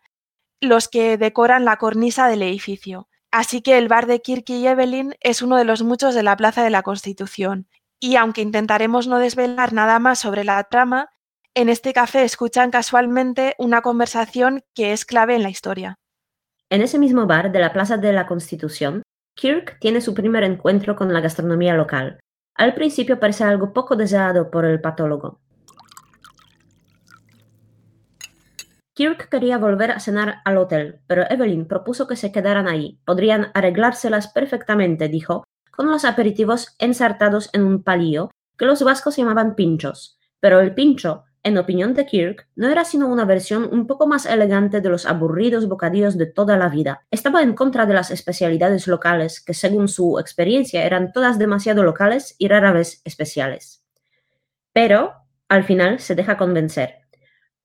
[0.59, 3.09] los que decoran la cornisa del edificio.
[3.31, 6.37] Así que el bar de Kirk y Evelyn es uno de los muchos de la
[6.37, 7.67] Plaza de la Constitución.
[7.99, 11.09] Y aunque intentaremos no desvelar nada más sobre la trama,
[11.53, 15.99] en este café escuchan casualmente una conversación que es clave en la historia.
[16.69, 19.03] En ese mismo bar de la Plaza de la Constitución,
[19.35, 22.19] Kirk tiene su primer encuentro con la gastronomía local,
[22.55, 25.39] al principio parece algo poco deseado por el patólogo.
[28.93, 32.99] Kirk quería volver a cenar al hotel, pero Evelyn propuso que se quedaran ahí.
[33.05, 39.55] Podrían arreglárselas perfectamente, dijo, con los aperitivos ensartados en un palillo que los vascos llamaban
[39.55, 40.19] pinchos.
[40.39, 44.25] Pero el pincho en opinión de Kirk, no era sino una versión un poco más
[44.25, 47.05] elegante de los aburridos bocadillos de toda la vida.
[47.11, 52.35] Estaba en contra de las especialidades locales, que según su experiencia eran todas demasiado locales
[52.37, 53.83] y rara vez especiales.
[54.71, 55.13] Pero,
[55.49, 57.03] al final, se deja convencer.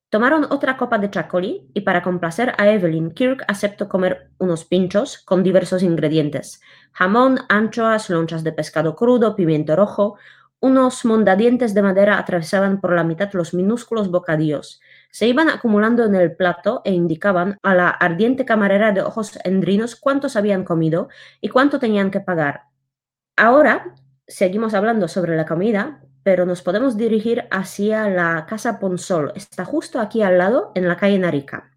[0.09, 5.19] Tomaron otra copa de chacolí y para complacer a Evelyn, Kirk aceptó comer unos pinchos
[5.19, 6.61] con diversos ingredientes.
[6.93, 10.17] Jamón, anchoas, lonchas de pescado crudo, pimiento rojo,
[10.61, 14.81] unos mondadientes de madera atravesaban por la mitad los minúsculos bocadillos.
[15.11, 19.95] se iban acumulando en el plato e indicaban a la ardiente camarera de ojos endrinos
[19.95, 21.09] cuántos habían comido
[21.41, 22.65] y cuánto tenían que pagar.
[23.35, 23.95] Ahora
[24.27, 29.31] seguimos hablando sobre la comida, pero nos podemos dirigir hacia la Casa Ponsol.
[29.35, 31.71] Está justo aquí al lado, en la calle Narica.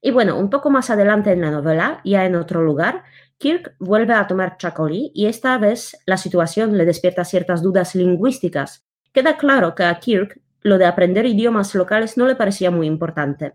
[0.00, 3.04] Y bueno, un poco más adelante en la novela, ya en otro lugar,
[3.38, 8.84] Kirk vuelve a tomar chacolí y esta vez la situación le despierta ciertas dudas lingüísticas.
[9.12, 13.54] Queda claro que a Kirk lo de aprender idiomas locales no le parecía muy importante.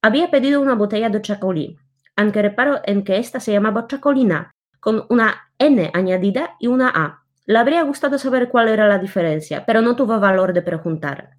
[0.00, 1.76] Había pedido una botella de chacolí,
[2.16, 7.24] aunque reparo en que esta se llamaba chacolina, con una N añadida y una A.
[7.44, 11.36] Le habría gustado saber cuál era la diferencia, pero no tuvo valor de preguntar.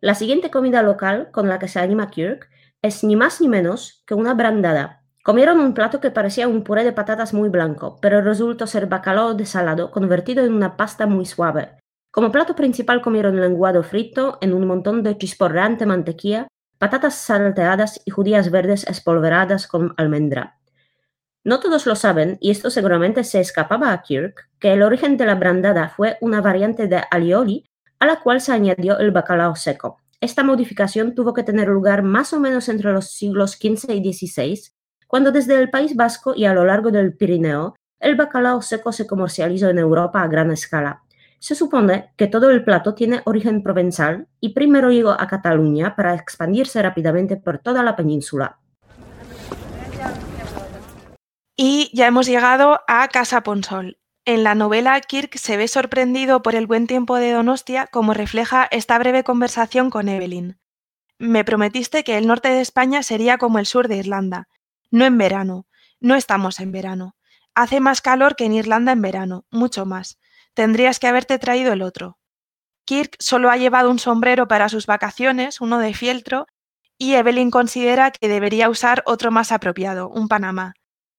[0.00, 2.48] La siguiente comida local con la que se anima Kirk
[2.80, 5.03] es ni más ni menos que una brandada.
[5.24, 9.32] Comieron un plato que parecía un puré de patatas muy blanco, pero resultó ser bacalao
[9.32, 11.78] desalado convertido en una pasta muy suave.
[12.10, 18.10] Como plato principal comieron lenguado frito en un montón de chisporreante mantequilla, patatas salteadas y
[18.10, 20.58] judías verdes espolveradas con almendra.
[21.42, 25.24] No todos lo saben, y esto seguramente se escapaba a Kirk, que el origen de
[25.24, 27.64] la brandada fue una variante de alioli
[27.98, 29.96] a la cual se añadió el bacalao seco.
[30.20, 34.74] Esta modificación tuvo que tener lugar más o menos entre los siglos XV y XVI,
[35.14, 39.06] cuando desde el País Vasco y a lo largo del Pirineo, el bacalao seco se
[39.06, 41.04] comercializó en Europa a gran escala.
[41.38, 46.16] Se supone que todo el plato tiene origen provenzal y primero llegó a Cataluña para
[46.16, 48.58] expandirse rápidamente por toda la península.
[51.56, 53.98] Y ya hemos llegado a Casa Ponsol.
[54.24, 58.66] En la novela, Kirk se ve sorprendido por el buen tiempo de Donostia, como refleja
[58.68, 60.58] esta breve conversación con Evelyn.
[61.20, 64.48] Me prometiste que el norte de España sería como el sur de Irlanda.
[64.94, 65.66] No en verano.
[65.98, 67.16] No estamos en verano.
[67.56, 70.20] Hace más calor que en Irlanda en verano, mucho más.
[70.54, 72.16] Tendrías que haberte traído el otro.
[72.84, 76.46] Kirk solo ha llevado un sombrero para sus vacaciones, uno de fieltro,
[76.96, 80.74] y Evelyn considera que debería usar otro más apropiado, un Panamá.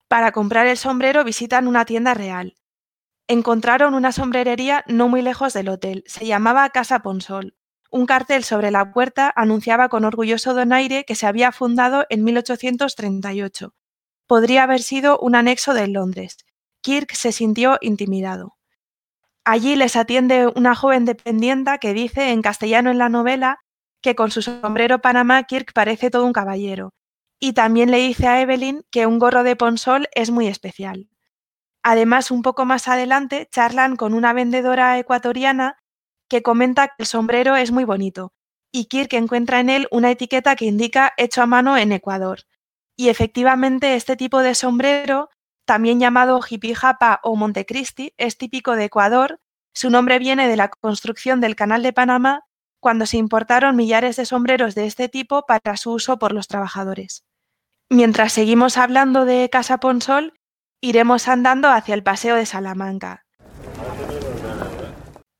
[0.08, 2.56] Para comprar el sombrero visitan una tienda real.
[3.28, 7.58] Encontraron una sombrerería no muy lejos del hotel, se llamaba Casa Ponsol.
[7.96, 13.74] Un cartel sobre la puerta anunciaba con orgulloso donaire que se había fundado en 1838.
[14.28, 16.36] Podría haber sido un anexo de Londres.
[16.82, 18.58] Kirk se sintió intimidado.
[19.46, 23.62] Allí les atiende una joven dependienta que dice en castellano en la novela
[24.02, 26.94] que con su sombrero Panamá Kirk parece todo un caballero.
[27.40, 31.08] Y también le dice a Evelyn que un gorro de Ponsol es muy especial.
[31.82, 35.78] Además, un poco más adelante charlan con una vendedora ecuatoriana
[36.30, 38.34] que comenta que el sombrero es muy bonito
[38.72, 42.42] y Kirk encuentra en él una etiqueta que indica hecho a mano en Ecuador.
[42.98, 45.30] Y efectivamente este tipo de sombrero
[45.66, 49.40] también llamado jipijapa o Montecristi, es típico de Ecuador.
[49.74, 52.46] Su nombre viene de la construcción del Canal de Panamá
[52.80, 57.26] cuando se importaron millares de sombreros de este tipo para su uso por los trabajadores.
[57.90, 60.34] Mientras seguimos hablando de Casa Ponsol,
[60.82, 63.25] iremos andando hacia el Paseo de Salamanca.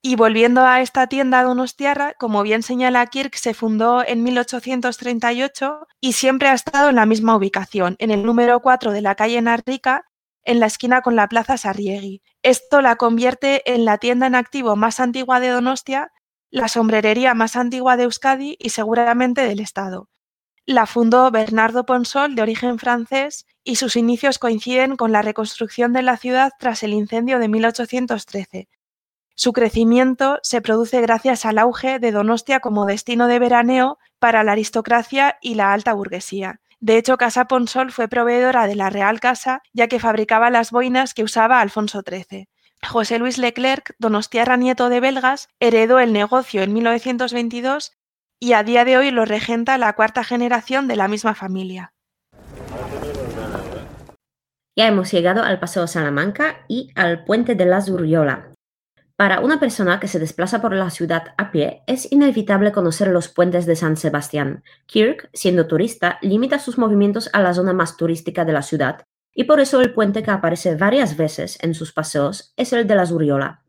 [0.08, 6.14] Y volviendo a esta tienda donostiarra, como bien señala Kirk, se fundó en 1838 y
[6.14, 10.06] siempre ha estado en la misma ubicación, en el número 4 de la calle Narrica,
[10.44, 12.22] en la esquina con la Plaza Sarriegui.
[12.44, 16.12] Esto la convierte en la tienda en activo más antigua de Donostia,
[16.52, 20.08] la sombrerería más antigua de Euskadi y seguramente del Estado.
[20.68, 26.04] La fundó Bernardo Ponsol, de origen francés, y sus inicios coinciden con la reconstrucción de
[26.04, 28.70] la ciudad tras el incendio de 1813.
[29.38, 34.54] Su crecimiento se produce gracias al auge de Donostia como destino de veraneo para la
[34.54, 36.62] aristocracia y la alta burguesía.
[36.80, 41.14] De hecho, Casa Ponsol fue proveedora de la Real Casa, ya que fabricaba las boinas
[41.14, 42.48] que usaba Alfonso XIII.
[42.88, 47.92] José Luis Leclerc, donostiarra nieto de belgas, heredó el negocio en 1922
[48.40, 51.94] y a día de hoy lo regenta la cuarta generación de la misma familia.
[54.78, 58.55] Ya hemos llegado al Paseo Salamanca y al Puente de la Zurriola,
[59.18, 63.30] para una persona que se desplaza por la ciudad a pie, es inevitable conocer los
[63.30, 64.64] puentes de San Sebastián.
[64.88, 69.46] Kirk, siendo turista, limita sus movimientos a la zona más turística de la ciudad, y
[69.46, 73.06] por eso el puente que aparece varias veces en sus paseos es el de la
[73.06, 73.64] Zuriola.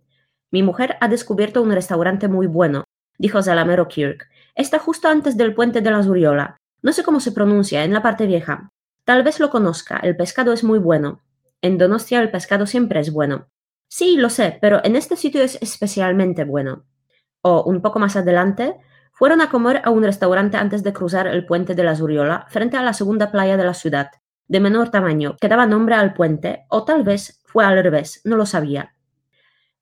[0.50, 2.84] Mi mujer ha descubierto un restaurante muy bueno,
[3.16, 4.28] dijo Zalamero Kirk.
[4.56, 6.56] Está justo antes del puente de la Zuriola.
[6.82, 8.70] No sé cómo se pronuncia, en la parte vieja.
[9.04, 11.20] Tal vez lo conozca, el pescado es muy bueno.
[11.62, 13.48] En Donostia el pescado siempre es bueno.
[13.88, 16.84] Sí, lo sé, pero en este sitio es especialmente bueno.
[17.42, 18.76] O un poco más adelante,
[19.12, 22.76] fueron a comer a un restaurante antes de cruzar el puente de la Zuriola frente
[22.76, 24.10] a la segunda playa de la ciudad,
[24.48, 28.36] de menor tamaño, que daba nombre al puente, o tal vez fue al revés, no
[28.36, 28.94] lo sabía.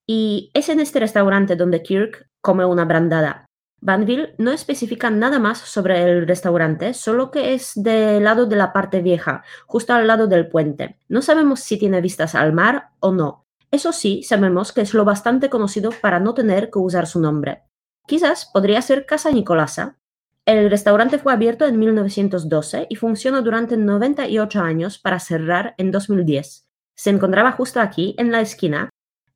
[0.06, 3.46] Y es en este restaurante donde Kirk come una brandada.
[3.80, 8.72] Banville no especifica nada más sobre el restaurante, solo que es del lado de la
[8.72, 10.98] parte vieja, justo al lado del puente.
[11.08, 13.43] No sabemos si tiene vistas al mar o no.
[13.74, 17.64] Eso sí, sabemos que es lo bastante conocido para no tener que usar su nombre.
[18.06, 19.98] Quizás podría ser Casa Nicolasa.
[20.46, 26.68] El restaurante fue abierto en 1912 y funcionó durante 98 años para cerrar en 2010.
[26.94, 28.90] Se encontraba justo aquí, en la esquina,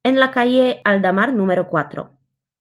[0.05, 2.09] en la calle Aldamar número 4.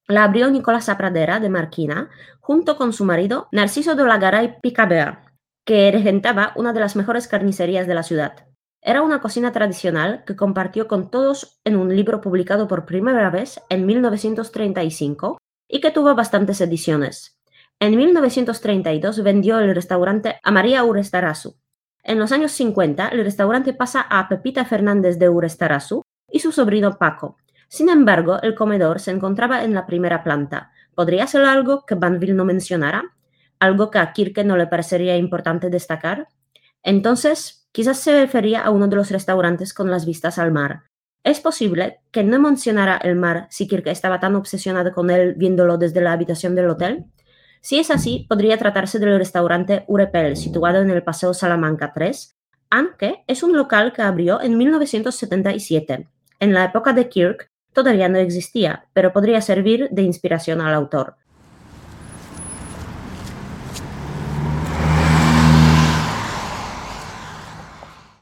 [0.08, 2.10] La abrió Nicolasa Pradera de Marquina
[2.40, 5.32] junto con su marido Narciso de la Garay Picabea,
[5.64, 8.47] que regentaba una de las mejores carnicerías de la ciudad.
[8.80, 13.60] Era una cocina tradicional que compartió con todos en un libro publicado por primera vez
[13.68, 17.38] en 1935 y que tuvo bastantes ediciones.
[17.80, 21.56] En 1932 vendió el restaurante a María Urestarazu.
[22.02, 26.98] En los años 50 el restaurante pasa a Pepita Fernández de Urestarazu y su sobrino
[26.98, 27.36] Paco,
[27.68, 30.72] sin embargo, el comedor se encontraba en la primera planta.
[30.94, 33.14] ¿Podría ser algo que Banville no mencionara?
[33.60, 36.28] ¿Algo que a Kirke no le parecería importante destacar?
[36.82, 40.84] Entonces, quizás se refería a uno de los restaurantes con las vistas al mar.
[41.24, 45.76] Es posible que no mencionara el mar si Kirke estaba tan obsesionado con él viéndolo
[45.76, 47.04] desde la habitación del hotel.
[47.60, 52.36] Si es así, podría tratarse del restaurante Urepel, situado en el Paseo Salamanca 3,
[52.70, 56.08] aunque es un local que abrió en 1977.
[56.40, 61.16] En la época de Kirk, todavía no existía, pero podría servir de inspiración al autor.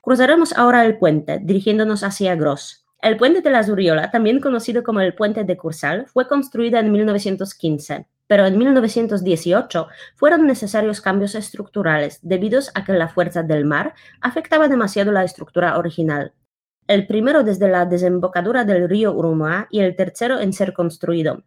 [0.06, 2.86] Cruzaremos ahora el puente, dirigiéndonos hacia Gros.
[3.02, 6.92] El puente de la Zuriola, también conocido como el puente de Cursal, fue construido en
[6.92, 13.94] 1915, pero en 1918 fueron necesarios cambios estructurales debido a que la fuerza del mar
[14.20, 16.32] afectaba demasiado la estructura original
[16.86, 21.42] el primero desde la desembocadura del río Uruguay y el tercero en ser construido.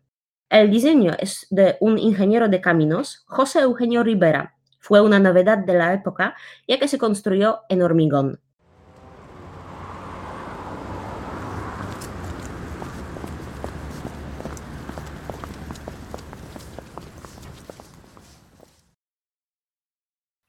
[0.49, 4.57] El diseño es de un ingeniero de caminos, José Eugenio Rivera.
[4.79, 6.35] Fue una novedad de la época
[6.67, 8.41] ya que se construyó en hormigón.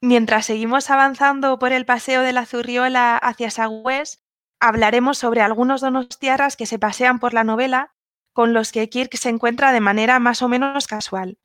[0.03, 4.23] Mientras seguimos avanzando por el paseo de la Zurriola hacia Sagüés,
[4.59, 7.93] hablaremos sobre algunos donostiarras que se pasean por la novela
[8.33, 11.39] con los que Kirk se encuentra de manera más o menos casual.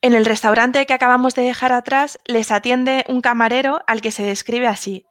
[0.00, 4.24] En el restaurante que acabamos de dejar atrás les atiende un camarero al que se
[4.24, 5.06] describe así.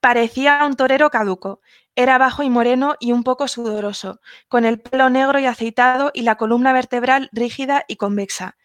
[0.00, 1.60] Parecía un torero caduco,
[1.96, 6.22] era bajo y moreno y un poco sudoroso, con el pelo negro y aceitado y
[6.22, 8.56] la columna vertebral rígida y convexa.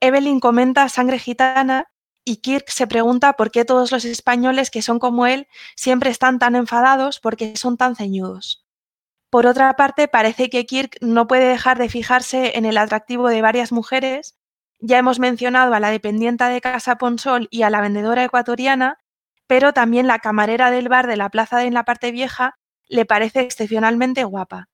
[0.00, 1.93] Evelyn comenta sangre gitana
[2.24, 5.46] y Kirk se pregunta por qué todos los españoles que son como él
[5.76, 8.64] siempre están tan enfadados porque son tan ceñudos.
[9.30, 13.42] Por otra parte, parece que Kirk no puede dejar de fijarse en el atractivo de
[13.42, 14.36] varias mujeres.
[14.78, 18.98] Ya hemos mencionado a la dependienta de Casa Ponsol y a la vendedora ecuatoriana,
[19.46, 22.56] pero también la camarera del bar de la plaza de en la parte vieja
[22.88, 24.68] le parece excepcionalmente guapa.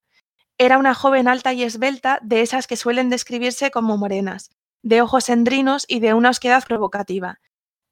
[0.58, 4.50] Era una joven alta y esbelta, de esas que suelen describirse como morenas,
[4.82, 7.40] de ojos endrinos y de una osquedad provocativa.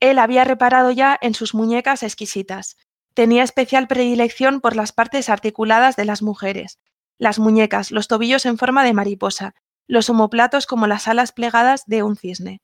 [0.00, 2.76] Él había reparado ya en sus muñecas exquisitas.
[3.14, 6.78] Tenía especial predilección por las partes articuladas de las mujeres,
[7.18, 9.54] las muñecas, los tobillos en forma de mariposa,
[9.88, 12.62] los omoplatos como las alas plegadas de un cisne.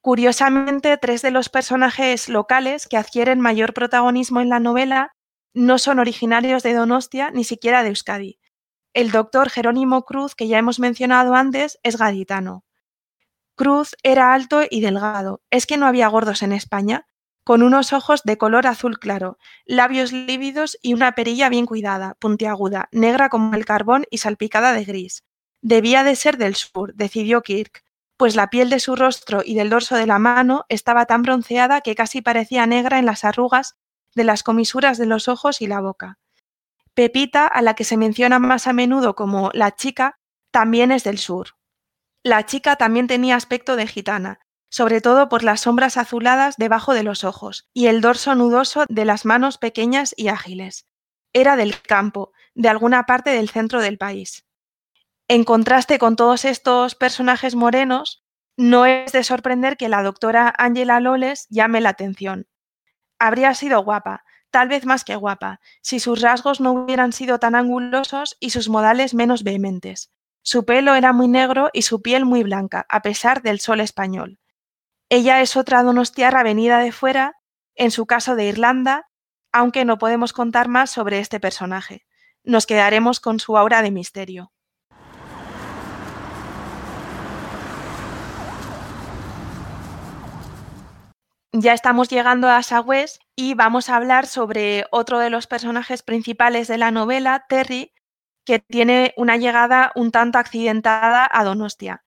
[0.00, 5.12] Curiosamente, tres de los personajes locales que adquieren mayor protagonismo en la novela
[5.52, 8.38] no son originarios de Donostia ni siquiera de Euskadi.
[8.94, 12.64] El doctor Jerónimo Cruz, que ya hemos mencionado antes, es gaditano.
[13.58, 15.42] Cruz era alto y delgado.
[15.50, 17.08] ¿Es que no había gordos en España?
[17.42, 19.36] Con unos ojos de color azul claro,
[19.66, 24.84] labios lívidos y una perilla bien cuidada, puntiaguda, negra como el carbón y salpicada de
[24.84, 25.24] gris.
[25.60, 27.82] Debía de ser del sur, decidió Kirk,
[28.16, 31.80] pues la piel de su rostro y del dorso de la mano estaba tan bronceada
[31.80, 33.76] que casi parecía negra en las arrugas
[34.14, 36.20] de las comisuras de los ojos y la boca.
[36.94, 40.20] Pepita, a la que se menciona más a menudo como la chica,
[40.52, 41.57] también es del sur.
[42.28, 47.02] La chica también tenía aspecto de gitana, sobre todo por las sombras azuladas debajo de
[47.02, 50.86] los ojos y el dorso nudoso de las manos pequeñas y ágiles.
[51.32, 54.44] Era del campo, de alguna parte del centro del país.
[55.26, 58.26] En contraste con todos estos personajes morenos,
[58.58, 62.46] no es de sorprender que la doctora Angela Loles llame la atención.
[63.18, 67.54] Habría sido guapa, tal vez más que guapa, si sus rasgos no hubieran sido tan
[67.54, 70.10] angulosos y sus modales menos vehementes.
[70.42, 74.38] Su pelo era muy negro y su piel muy blanca, a pesar del sol español.
[75.08, 77.34] Ella es otra donostiarra venida de fuera,
[77.74, 79.08] en su caso de Irlanda,
[79.52, 82.04] aunque no podemos contar más sobre este personaje.
[82.44, 84.52] Nos quedaremos con su aura de misterio.
[91.60, 96.68] ya estamos llegando a Sagüez y vamos a hablar sobre otro de los personajes principales
[96.68, 97.92] de la novela, Terry,
[98.48, 102.02] que tiene una llegada un tanto accidentada a Donostia.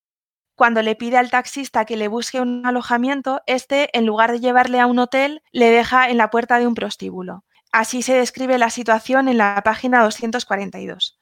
[0.55, 4.79] Cuando le pide al taxista que le busque un alojamiento, este, en lugar de llevarle
[4.79, 7.45] a un hotel, le deja en la puerta de un prostíbulo.
[7.71, 11.19] Así se describe la situación en la página 242.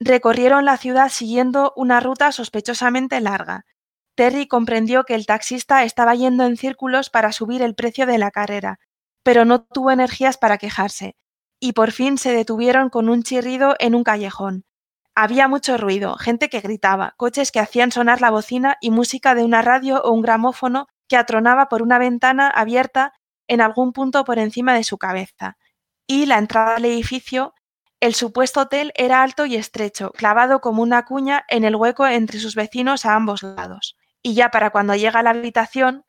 [0.00, 3.66] Recorrieron la ciudad siguiendo una ruta sospechosamente larga.
[4.14, 8.30] Terry comprendió que el taxista estaba yendo en círculos para subir el precio de la
[8.30, 8.78] carrera,
[9.22, 11.14] pero no tuvo energías para quejarse,
[11.60, 14.64] y por fin se detuvieron con un chirrido en un callejón.
[15.14, 19.44] Había mucho ruido, gente que gritaba, coches que hacían sonar la bocina y música de
[19.44, 23.12] una radio o un gramófono que atronaba por una ventana abierta
[23.48, 25.56] en algún punto por encima de su cabeza.
[26.06, 27.54] Y la entrada al edificio,
[28.00, 32.38] el supuesto hotel era alto y estrecho, clavado como una cuña en el hueco entre
[32.38, 33.96] sus vecinos a ambos lados.
[34.22, 36.04] Y ya para cuando llega a la habitación,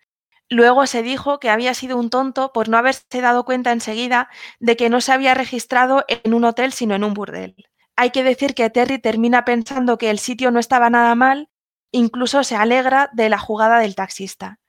[0.49, 4.29] luego se dijo que había sido un tonto por no haberse dado cuenta enseguida
[4.59, 7.55] de que no se había registrado en un hotel sino en un burdel.
[7.95, 11.49] Hay que decir que Terry termina pensando que el sitio no estaba nada mal,
[11.91, 14.59] incluso se alegra de la jugada del taxista.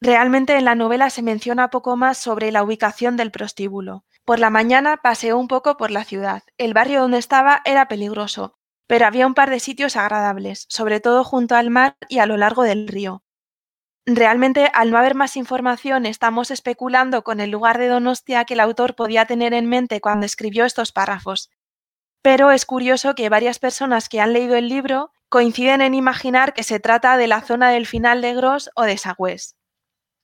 [0.00, 4.04] Realmente en la novela se menciona poco más sobre la ubicación del prostíbulo.
[4.24, 6.42] Por la mañana paseó un poco por la ciudad.
[6.56, 11.24] El barrio donde estaba era peligroso, pero había un par de sitios agradables, sobre todo
[11.24, 13.22] junto al mar y a lo largo del río.
[14.10, 18.60] Realmente, al no haber más información, estamos especulando con el lugar de Donostia que el
[18.60, 21.50] autor podía tener en mente cuando escribió estos párrafos.
[22.22, 26.62] Pero es curioso que varias personas que han leído el libro coinciden en imaginar que
[26.62, 29.56] se trata de la zona del final de Gros o de Sagües.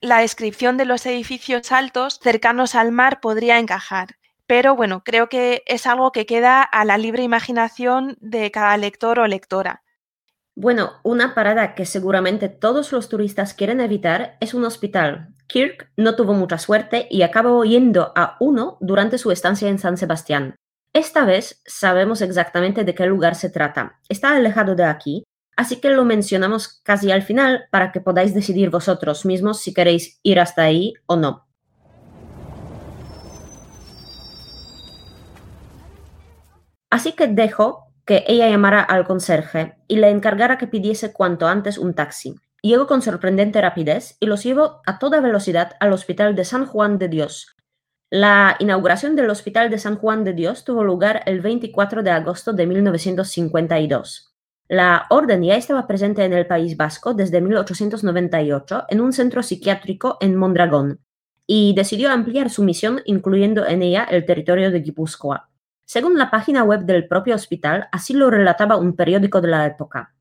[0.01, 4.15] La descripción de los edificios altos cercanos al mar podría encajar,
[4.47, 9.19] pero bueno, creo que es algo que queda a la libre imaginación de cada lector
[9.19, 9.84] o lectora.
[10.57, 15.33] Bueno, una parada que seguramente todos los turistas quieren evitar es un hospital.
[15.47, 19.97] Kirk no tuvo mucha suerte y acabó yendo a uno durante su estancia en San
[19.97, 20.55] Sebastián.
[20.93, 23.99] Esta vez sabemos exactamente de qué lugar se trata.
[24.07, 25.25] Está alejado de aquí,
[25.57, 30.21] así que lo mencionamos casi al final para que podáis decidir vosotros mismos si queréis
[30.23, 31.45] ir hasta ahí o no.
[36.89, 41.77] Así que dejo que ella llamara al conserje y le encargara que pidiese cuanto antes
[41.77, 42.35] un taxi.
[42.61, 46.97] Llego con sorprendente rapidez y los llevo a toda velocidad al Hospital de San Juan
[46.97, 47.55] de Dios,
[48.11, 52.53] la inauguración del Hospital de San Juan de Dios tuvo lugar el 24 de agosto
[52.53, 54.35] de 1952.
[54.67, 60.17] La orden ya estaba presente en el País Vasco desde 1898 en un centro psiquiátrico
[60.21, 61.01] en Mondragón
[61.47, 65.49] y decidió ampliar su misión incluyendo en ella el territorio de Guipúzcoa.
[65.85, 70.13] Según la página web del propio hospital, así lo relataba un periódico de la época.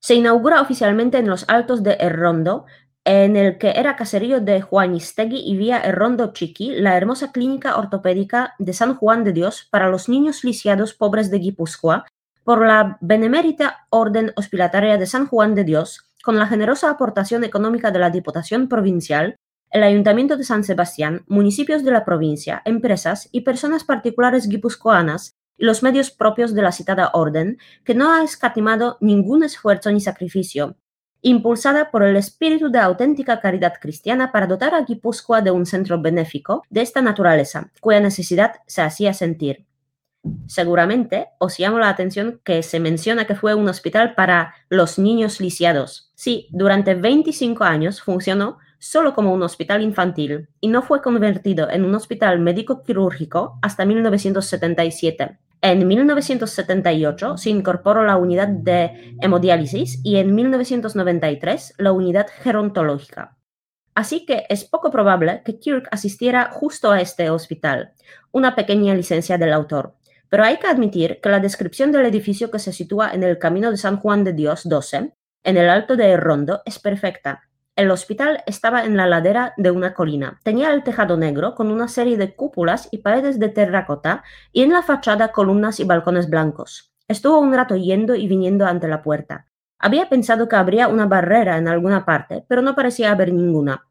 [0.00, 2.66] Se inaugura oficialmente en los altos de Errondo
[3.04, 8.54] en el que era caserío de Juanistegui y vía Errondo Chiqui, la hermosa clínica ortopédica
[8.58, 12.06] de San Juan de Dios para los niños lisiados pobres de Guipúzcoa,
[12.44, 17.90] por la benemérita Orden Hospitalaria de San Juan de Dios, con la generosa aportación económica
[17.90, 19.36] de la Diputación Provincial,
[19.72, 25.64] el Ayuntamiento de San Sebastián, municipios de la provincia, empresas y personas particulares guipuzcoanas y
[25.64, 30.76] los medios propios de la citada orden, que no ha escatimado ningún esfuerzo ni sacrificio
[31.22, 36.00] impulsada por el espíritu de auténtica caridad cristiana para dotar a Guipúzcoa de un centro
[36.00, 39.64] benéfico de esta naturaleza, cuya necesidad se hacía sentir.
[40.46, 45.40] Seguramente os llamo la atención que se menciona que fue un hospital para los niños
[45.40, 46.12] lisiados.
[46.14, 51.84] Sí, durante 25 años funcionó solo como un hospital infantil y no fue convertido en
[51.84, 55.38] un hospital médico quirúrgico hasta 1977.
[55.60, 63.36] En 1978 se incorporó la unidad de hemodiálisis y en 1993 la unidad gerontológica.
[63.94, 67.92] Así que es poco probable que Kirk asistiera justo a este hospital,
[68.32, 69.94] una pequeña licencia del autor.
[70.28, 73.70] Pero hay que admitir que la descripción del edificio que se sitúa en el camino
[73.70, 75.12] de San Juan de Dios 12,
[75.44, 77.42] en el alto de Rondo, es perfecta
[77.82, 80.38] el hospital estaba en la ladera de una colina.
[80.44, 84.22] Tenía el tejado negro con una serie de cúpulas y paredes de terracota
[84.52, 86.94] y en la fachada columnas y balcones blancos.
[87.08, 89.46] Estuvo un rato yendo y viniendo ante la puerta.
[89.80, 93.88] Había pensado que habría una barrera en alguna parte, pero no parecía haber ninguna.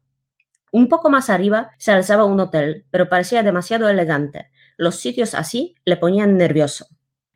[0.72, 4.50] Un poco más arriba se alzaba un hotel, pero parecía demasiado elegante.
[4.78, 6.86] Los sitios así le ponían nervioso.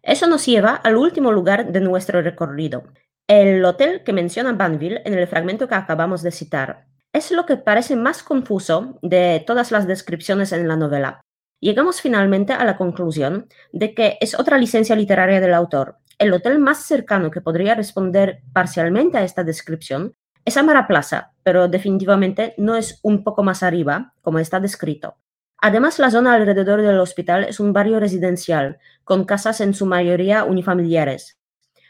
[0.02, 2.84] Eso nos lleva al último lugar de nuestro recorrido,
[3.28, 7.56] el hotel que menciona Banville en el fragmento que acabamos de citar es lo que
[7.56, 11.20] parece más confuso de todas las descripciones en la novela.
[11.60, 15.96] Llegamos finalmente a la conclusión de que es otra licencia literaria del autor.
[16.18, 20.14] El hotel más cercano que podría responder parcialmente a esta descripción
[20.44, 25.16] Es Amara Plaza, pero definitivamente no es un poco más arriba, como está descrito.
[25.58, 30.44] Además, la zona alrededor del hospital es un barrio residencial, con casas en su mayoría
[30.44, 31.38] unifamiliares.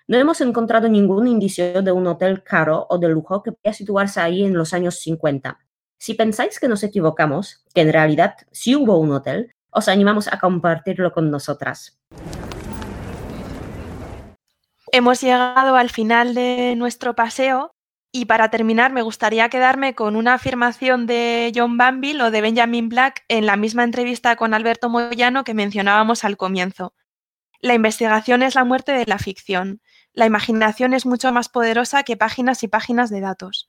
[0.08, 4.20] No hemos encontrado ningún indicio de un hotel caro o de lujo que pueda situarse
[4.20, 5.58] ahí en los años 50.
[5.98, 10.38] Si pensáis que nos equivocamos, que en realidad sí hubo un hotel, os animamos a
[10.38, 11.98] compartirlo con nosotras.
[14.92, 17.72] Hemos llegado al final de nuestro paseo
[18.12, 22.88] y para terminar me gustaría quedarme con una afirmación de John Banville o de Benjamin
[22.88, 26.94] Black en la misma entrevista con Alberto Moyano que mencionábamos al comienzo.
[27.60, 29.80] La investigación es la muerte de la ficción.
[30.12, 33.68] La imaginación es mucho más poderosa que páginas y páginas de datos.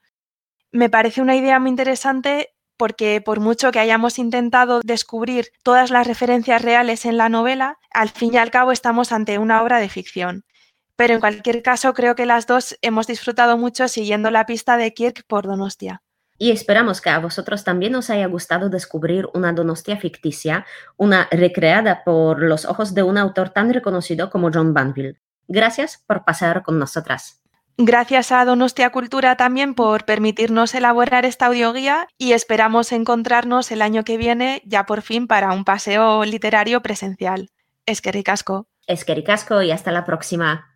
[0.71, 6.05] Me parece una idea muy interesante porque por mucho que hayamos intentado descubrir todas las
[6.05, 9.89] referencias reales en la novela, al fin y al cabo estamos ante una obra de
[9.89, 10.45] ficción.
[10.95, 14.93] Pero en cualquier caso, creo que las dos hemos disfrutado mucho siguiendo la pista de
[14.93, 16.01] Kirk por Donostia.
[16.37, 20.65] Y esperamos que a vosotros también os haya gustado descubrir una Donostia ficticia,
[20.95, 25.19] una recreada por los ojos de un autor tan reconocido como John Banville.
[25.47, 27.41] Gracias por pasar con nosotras.
[27.79, 34.03] Gracias a Donostia Cultura también por permitirnos elaborar esta audioguía y esperamos encontrarnos el año
[34.03, 37.51] que viene ya por fin para un paseo literario presencial.
[37.85, 38.67] Es que ricasco.
[38.87, 40.75] Es que ricasco y hasta la próxima.